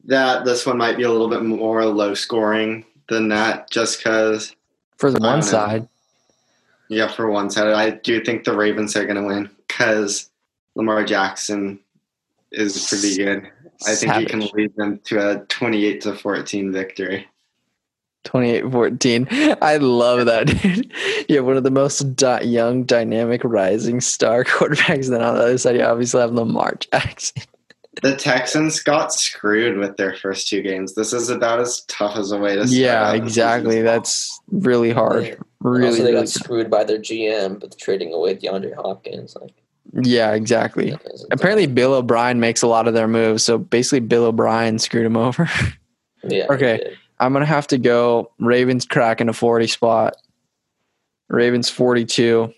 [0.05, 4.55] that this one might be a little bit more low scoring than that, just because,
[4.97, 5.88] For the one side.
[6.90, 10.30] Yeah, for one side, I do think the Ravens are going to win because
[10.76, 11.80] Lamar Jackson
[12.52, 13.50] is pretty good.
[13.88, 17.28] I think he can lead them to a 28 to 14 victory.
[18.24, 19.28] 28 14.
[19.62, 20.92] I love that, dude.
[21.28, 25.10] You have one of the most di- young, dynamic, rising star quarterbacks.
[25.10, 27.44] Then on the other side, you obviously have Lamar Jackson.
[28.02, 30.96] The Texans got screwed with their first two games.
[30.96, 33.82] This is about as tough as a way to start Yeah, out the season exactly.
[33.84, 35.38] That's really hard.
[35.64, 39.36] Really, also, they really got screwed by their GM, but trading away DeAndre Hopkins.
[39.39, 39.53] Like,
[39.93, 40.97] Yeah, exactly.
[41.32, 43.43] Apparently, Bill O'Brien makes a lot of their moves.
[43.43, 45.49] So basically, Bill O'Brien screwed him over.
[46.24, 46.47] yeah.
[46.49, 46.95] Okay.
[47.20, 50.16] I'm gonna have to go Ravens cracking a 40 spot.
[51.30, 52.53] Ravens 42.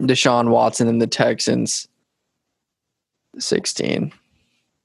[0.00, 1.86] Deshaun Watson and the Texans
[3.38, 4.12] 16.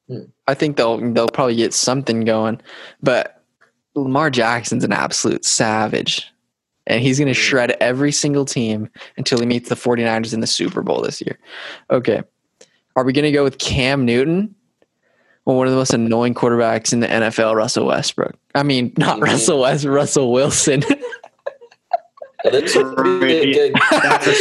[0.08, 0.20] Hmm.
[0.48, 2.62] I think they'll they'll probably get something going,
[3.02, 3.44] but
[3.96, 6.32] Lamar Jackson's an absolute savage.
[6.88, 10.48] And he's going to shred every single team until he meets the 49ers in the
[10.48, 11.38] Super Bowl this year.
[11.92, 12.24] Okay.
[12.96, 14.56] Are we going to go with Cam Newton?
[15.46, 18.36] Well, one of the most annoying quarterbacks in the NFL, Russell Westbrook.
[18.56, 19.24] I mean, not Mhm.
[19.24, 20.84] Russell West, Russell Wilson.
[22.44, 23.74] But this will be a good.
[23.92, 24.32] That's a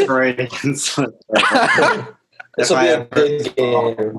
[2.57, 4.19] This will be a ever- game.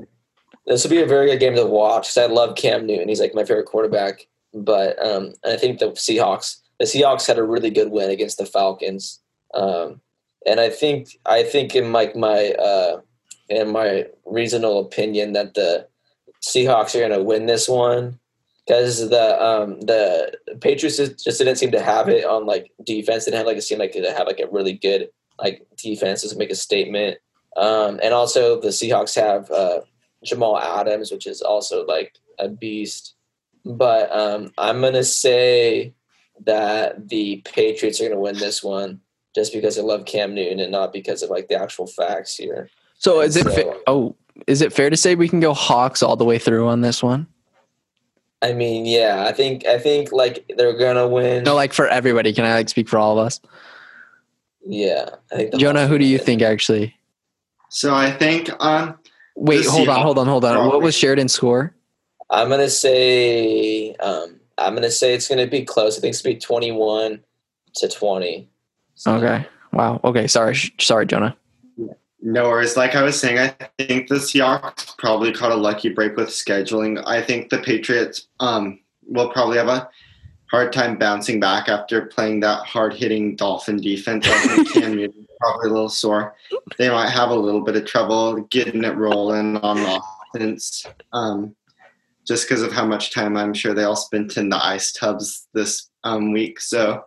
[0.65, 3.07] This will be a very good game to watch I love Cam Newton.
[3.07, 4.27] He's like my favorite quarterback.
[4.53, 8.45] But um, I think the Seahawks, the Seahawks had a really good win against the
[8.45, 9.19] Falcons.
[9.53, 10.01] Um,
[10.45, 13.01] and I think I think in like my uh,
[13.49, 15.87] in my reasonable opinion that the
[16.43, 18.19] Seahawks are going to win this one
[18.65, 23.25] because the um, the Patriots just didn't seem to have it on like defense.
[23.25, 25.09] They didn't have like it seemed like they have like a really good
[25.39, 27.17] like defense to make a statement.
[27.55, 29.81] Um, and also the Seahawks have uh,
[30.23, 33.15] Jamal Adams, which is also like a beast.
[33.65, 35.93] But um, I'm gonna say
[36.45, 39.01] that the Patriots are gonna win this one
[39.35, 42.69] just because I love Cam Newton and not because of like the actual facts here.
[42.97, 44.15] so is it So- fa- oh,
[44.45, 47.01] is it fair to say we can go Hawks all the way through on this
[47.01, 47.27] one?
[48.43, 51.43] I mean, yeah, I think I think like they're gonna win.
[51.43, 52.33] No, like for everybody.
[52.33, 53.39] Can I like speak for all of us?
[54.65, 56.25] yeah, I think Jonah, Hawks who do you win.
[56.25, 56.95] think actually?
[57.69, 58.97] So I think um,
[59.35, 60.55] Wait, The hold on, hold on, hold on.
[60.57, 61.73] are What was Sheridan's score?
[62.29, 65.97] I'm gonna say um, I'm gonna say it's gonna be close.
[65.97, 67.19] I think it's gonna be 21
[67.75, 68.49] to 20.
[68.95, 69.45] So- Okay.
[69.73, 69.99] Wow.
[70.03, 70.27] Okay.
[70.27, 70.55] Sorry.
[70.79, 71.35] Sorry, Jonah.
[72.21, 72.75] no worries.
[72.77, 77.01] Like I was saying, I think the Seahawks probably caught a lucky break with scheduling.
[77.05, 79.87] I think the Patriots um, will probably have a
[80.49, 84.25] hard time bouncing back after playing that hard hitting Dolphin defense.
[84.27, 86.33] I think Cam Newton's probably a little sore.
[86.77, 90.01] They might have a little bit of trouble getting it rolling on
[90.33, 90.85] offense.
[91.13, 91.55] Um,
[92.27, 95.47] just because of how much time I'm sure they all spent in the ice tubs
[95.53, 96.59] this um, week.
[96.59, 97.03] So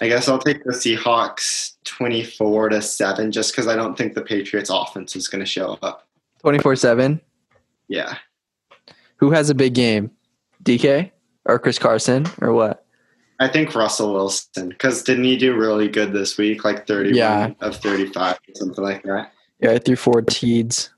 [0.00, 4.22] I guess I'll take the Seahawks 24 to 7 just because I don't think the
[4.22, 6.06] Patriots offense is going to show up.
[6.40, 7.20] 24 7.
[7.88, 8.18] Yeah.
[9.16, 10.10] Who has a big game?
[10.64, 11.10] DK
[11.44, 12.84] or Chris Carson or what?
[13.40, 16.64] I think Russell Wilson because didn't he do really good this week?
[16.64, 17.50] Like 31 Yeah.
[17.60, 19.32] of 35 or something like that.
[19.60, 20.90] Yeah, I threw four teeds.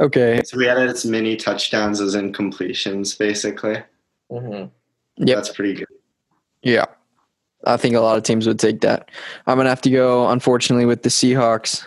[0.00, 0.40] Okay.
[0.44, 3.82] So we had as many touchdowns as incompletions, basically.
[4.30, 4.64] hmm
[5.16, 5.36] Yep.
[5.36, 5.86] That's pretty good.
[6.62, 6.86] Yeah.
[7.66, 9.10] I think a lot of teams would take that.
[9.46, 11.86] I'm going to have to go, unfortunately, with the Seahawks.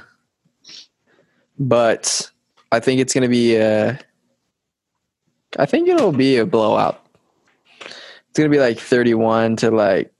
[1.59, 2.31] But
[2.71, 3.99] I think it's going to be a.
[5.59, 7.05] I think it'll be a blowout.
[7.81, 10.13] It's going to be like 31 to like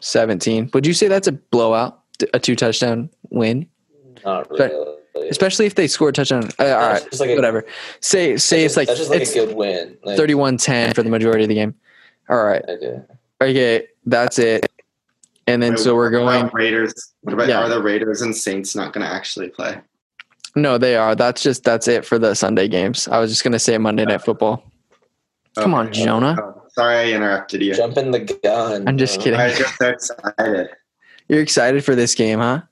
[0.00, 0.70] 17.
[0.72, 2.00] Would you say that's a blowout?
[2.32, 3.68] A two touchdown win?
[4.24, 4.96] Not But- really.
[5.30, 6.44] Especially if they score a touchdown.
[6.58, 7.10] Uh, all That's right.
[7.10, 7.64] just like a- Whatever.
[8.00, 9.96] Say say it's that's like that's just like it's a good win.
[10.02, 11.74] Like, 31-10 for the majority of the game.
[12.28, 12.62] All right.
[12.68, 13.00] Okay.
[13.40, 14.70] Okay, that's it.
[15.46, 16.48] And then Wait, so we're going.
[16.52, 17.12] Raiders.
[17.20, 17.60] What about Yeah.
[17.62, 19.78] are the Raiders and Saints not going to actually play?
[20.56, 21.14] No, they are.
[21.14, 23.08] That's just that's it for the Sunday games.
[23.08, 24.62] I was just gonna say Monday Night Football.
[25.58, 26.36] Come on, Jonah.
[26.40, 27.74] Oh, sorry, I interrupted you.
[27.74, 28.86] Jumping the gun.
[28.88, 29.38] I'm just kidding.
[29.38, 30.68] I was just so excited.
[31.28, 32.62] You're excited for this game, huh?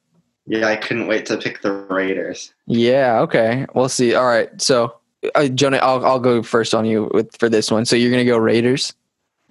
[0.47, 2.53] Yeah, I couldn't wait to pick the Raiders.
[2.67, 3.21] Yeah.
[3.21, 3.67] Okay.
[3.75, 4.15] We'll see.
[4.15, 4.49] All right.
[4.61, 4.97] So,
[5.35, 7.85] uh, Jonah, I'll I'll go first on you with for this one.
[7.85, 8.93] So you're gonna go Raiders.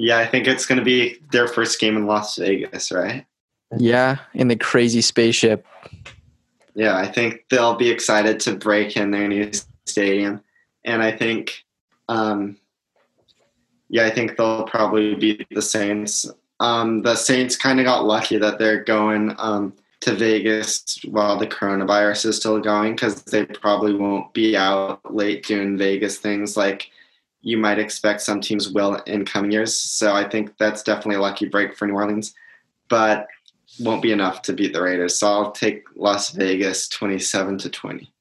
[0.02, 3.24] Yeah, I think it's going to be their first game in Las Vegas, right?
[3.78, 5.64] Yeah, in the crazy spaceship.
[6.74, 9.52] Yeah, I think they'll be excited to break in their new
[9.86, 10.42] stadium,
[10.86, 11.66] and I think,
[12.10, 12.58] um,
[13.90, 16.26] yeah, I think they'll probably beat the Saints.
[16.60, 19.72] Um, the Saints kind of got lucky that they're going um,
[20.02, 25.46] to Vegas while the coronavirus is still going because they probably won't be out late
[25.46, 26.90] doing Vegas things like
[27.42, 29.76] you might expect some teams will in coming years.
[29.76, 32.34] So I think that's definitely a lucky break for New Orleans,
[32.90, 33.28] but
[33.80, 35.18] won't be enough to beat the Raiders.
[35.18, 38.12] So I'll take Las Vegas 27 to 20.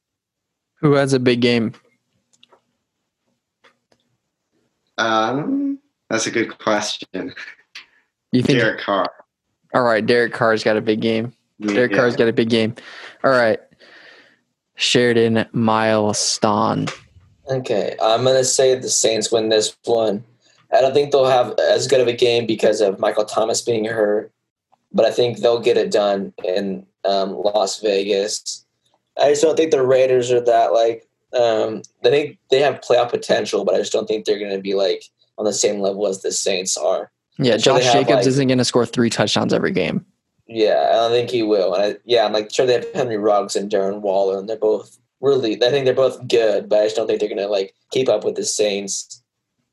[0.76, 1.74] Who has a big game?
[4.96, 5.78] Um,
[6.08, 7.34] that's a good question.
[8.32, 8.58] You think?
[8.58, 9.10] Derek Carr.
[9.74, 11.32] All right, Derek Carr's got a big game.
[11.60, 11.96] Derek Yeah.
[11.96, 12.74] Carr's got a big game.
[13.24, 13.58] All right,
[14.76, 16.86] Sheridan Milestone.
[17.48, 20.24] Okay, I'm gonna say the Saints win this one.
[20.72, 23.84] I don't think they'll have as good of a game because of Michael Thomas being
[23.86, 24.30] hurt,
[24.92, 28.64] but I think they'll get it done in um, Las Vegas.
[29.20, 31.06] I just don't think the Raiders are that like.
[31.32, 34.60] Um, I think they have playoff potential, but I just don't think they're going to
[34.60, 35.04] be like
[35.38, 37.10] on the same level as the Saints are.
[37.38, 39.70] Yeah, I'm sure they Josh have, Jacobs like- isn't going to score three touchdowns every
[39.72, 40.04] game.
[40.52, 41.74] Yeah, I don't think he will.
[41.74, 44.56] And I, yeah, I'm like sure they have Henry Ruggs and Darren Waller, and they're
[44.56, 45.54] both really.
[45.62, 48.24] I think they're both good, but I just don't think they're gonna like keep up
[48.24, 49.22] with the Saints.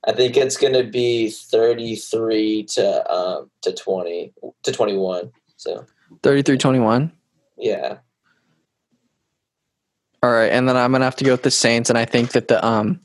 [0.08, 5.32] I think it's gonna be 33 to um to 20 to 21.
[5.56, 5.84] So
[6.22, 7.12] 33-21.
[7.58, 7.98] yeah,
[10.22, 12.34] All right, and then I'm gonna have to go with the Saints, and I think
[12.34, 13.02] that the um,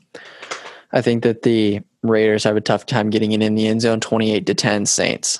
[0.91, 3.99] I think that the Raiders have a tough time getting it in the end zone.
[3.99, 5.39] Twenty-eight to ten, Saints.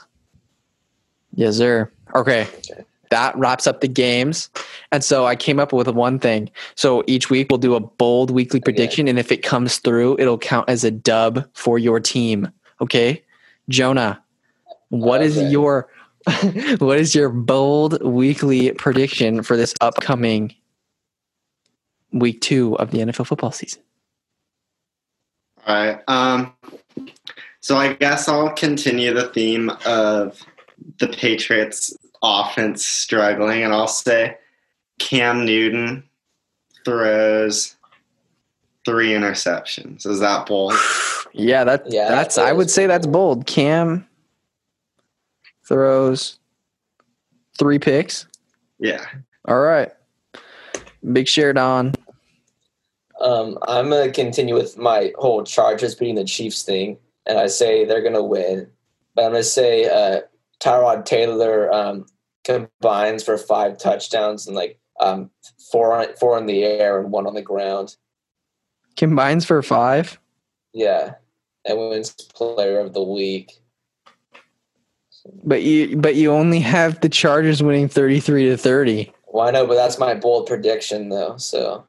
[1.36, 1.91] Yes, sir.
[2.16, 2.84] Okay, Okay.
[3.09, 4.49] that wraps up the games,
[4.91, 6.49] and so I came up with one thing.
[6.76, 10.38] So each week we'll do a bold weekly prediction, and if it comes through, it'll
[10.38, 12.49] count as a dub for your team.
[12.82, 13.24] Okay,
[13.70, 14.22] Jonah,
[14.89, 15.49] what is Okay.
[15.49, 15.89] your
[16.80, 20.55] what is your bold weekly prediction for this upcoming
[22.14, 23.82] week two of the NFL football season.
[25.66, 25.99] All right.
[26.07, 26.53] Um,
[27.59, 30.39] so I guess I'll continue the theme of
[30.99, 34.38] the Patriots offense struggling, and I'll say
[34.97, 36.03] Cam Newton
[36.86, 37.76] throws
[38.86, 40.05] three interceptions.
[40.07, 40.74] Is that bold?
[41.36, 43.47] Yeah, that Yeah, that's that I would is say that's bold.
[43.47, 44.07] Cam
[45.67, 46.38] throws
[47.57, 48.28] three picks.
[48.78, 49.03] Yeah.
[49.47, 49.91] All right.
[51.11, 51.95] Big Sheridan.
[53.19, 57.84] um, I'm gonna continue with my whole Chargers beating the Chiefs thing, and I say
[57.84, 58.67] they're gonna win.
[59.15, 60.21] But I'm gonna say uh,
[60.59, 62.05] Tyrod Taylor um,
[62.43, 65.29] combines for five touchdowns and like um,
[65.71, 67.95] four on, four in the air and one on the ground.
[68.95, 70.19] Combines for five.
[70.73, 71.15] Yeah,
[71.65, 73.51] and wins Player of the Week.
[75.43, 79.11] But you but you only have the Chargers winning thirty three to thirty.
[79.27, 81.37] Well, I know, but that's my bold prediction though.
[81.37, 81.85] So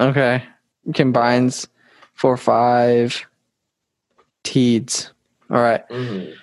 [0.00, 0.42] Okay.
[0.94, 1.66] Combines
[2.14, 3.26] for five.
[4.44, 5.12] Teeds.
[5.50, 5.86] All right.
[5.88, 6.34] Mhm.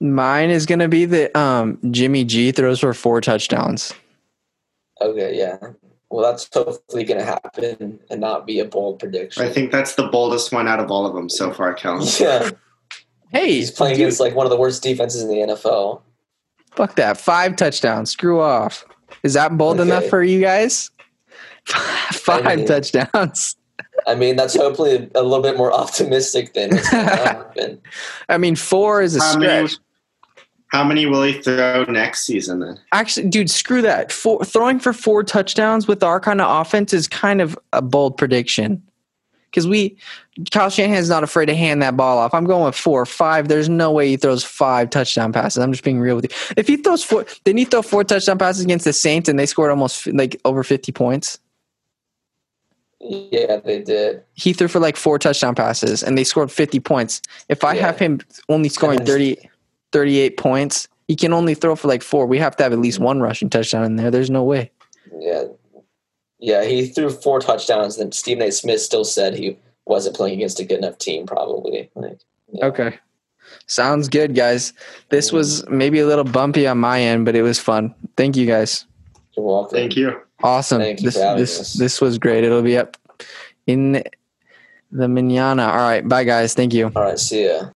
[0.00, 3.92] Mine is going to be that um, Jimmy G throws for four touchdowns.
[5.00, 5.56] Okay, yeah.
[6.10, 9.42] Well, that's hopefully going to happen and not be a bold prediction.
[9.44, 12.06] I think that's the boldest one out of all of them so far, Kellen.
[12.20, 12.50] Yeah,
[13.30, 16.00] Hey, he's playing dude, against like one of the worst defenses in the NFL.
[16.74, 17.18] fuck that.
[17.20, 18.10] Five touchdowns.
[18.10, 18.86] Screw off.
[19.22, 20.90] Is that bold enough for you guys?
[21.66, 23.56] Five I mean- touchdowns.
[24.06, 27.04] I mean, that's hopefully a little bit more optimistic than what's going
[27.56, 27.78] to.
[28.28, 29.82] I mean, four is a How many, stretch.
[30.68, 32.78] How many will he throw next season then?
[32.92, 34.12] Actually, dude, screw that.
[34.12, 38.16] Four, throwing for four touchdowns with our kind of offense is kind of a bold
[38.16, 38.82] prediction.
[39.50, 39.96] Because we,
[40.50, 42.34] Kyle Shanahan's not afraid to hand that ball off.
[42.34, 43.48] I'm going with four, five.
[43.48, 45.62] There's no way he throws five touchdown passes.
[45.62, 46.54] I'm just being real with you.
[46.58, 49.46] If he throws four, didn't he throw four touchdown passes against the Saints and they
[49.46, 51.38] scored almost like over 50 points?
[53.00, 54.22] Yeah, they did.
[54.34, 57.22] He threw for like four touchdown passes and they scored 50 points.
[57.48, 57.86] If I Yeah.
[57.86, 59.38] have him only scoring 30,
[59.92, 62.26] 38 points, he can only throw for like four.
[62.26, 64.10] We have to have at least one rushing touchdown in there.
[64.10, 64.70] There's no way.
[65.18, 65.44] Yeah.
[66.40, 68.52] Yeah, he threw four touchdowns, and Stephen A.
[68.52, 71.90] Smith still said he wasn't playing against a good enough team, probably.
[71.96, 72.20] Like,
[72.52, 72.66] yeah.
[72.66, 72.98] Okay.
[73.66, 74.72] Sounds good, guys.
[75.08, 77.94] This was maybe a little bumpy on my end, but it was fun.
[78.16, 78.86] Thank you, guys.
[79.36, 79.76] You're welcome.
[79.76, 80.20] Thank you.
[80.42, 80.80] Awesome.
[80.80, 81.72] Thank you this for this us.
[81.74, 82.44] this was great.
[82.44, 82.96] It'll be up
[83.66, 84.04] in
[84.92, 85.64] the manana.
[85.64, 86.06] All right.
[86.06, 86.54] Bye, guys.
[86.54, 86.92] Thank you.
[86.94, 87.70] All right, see ya.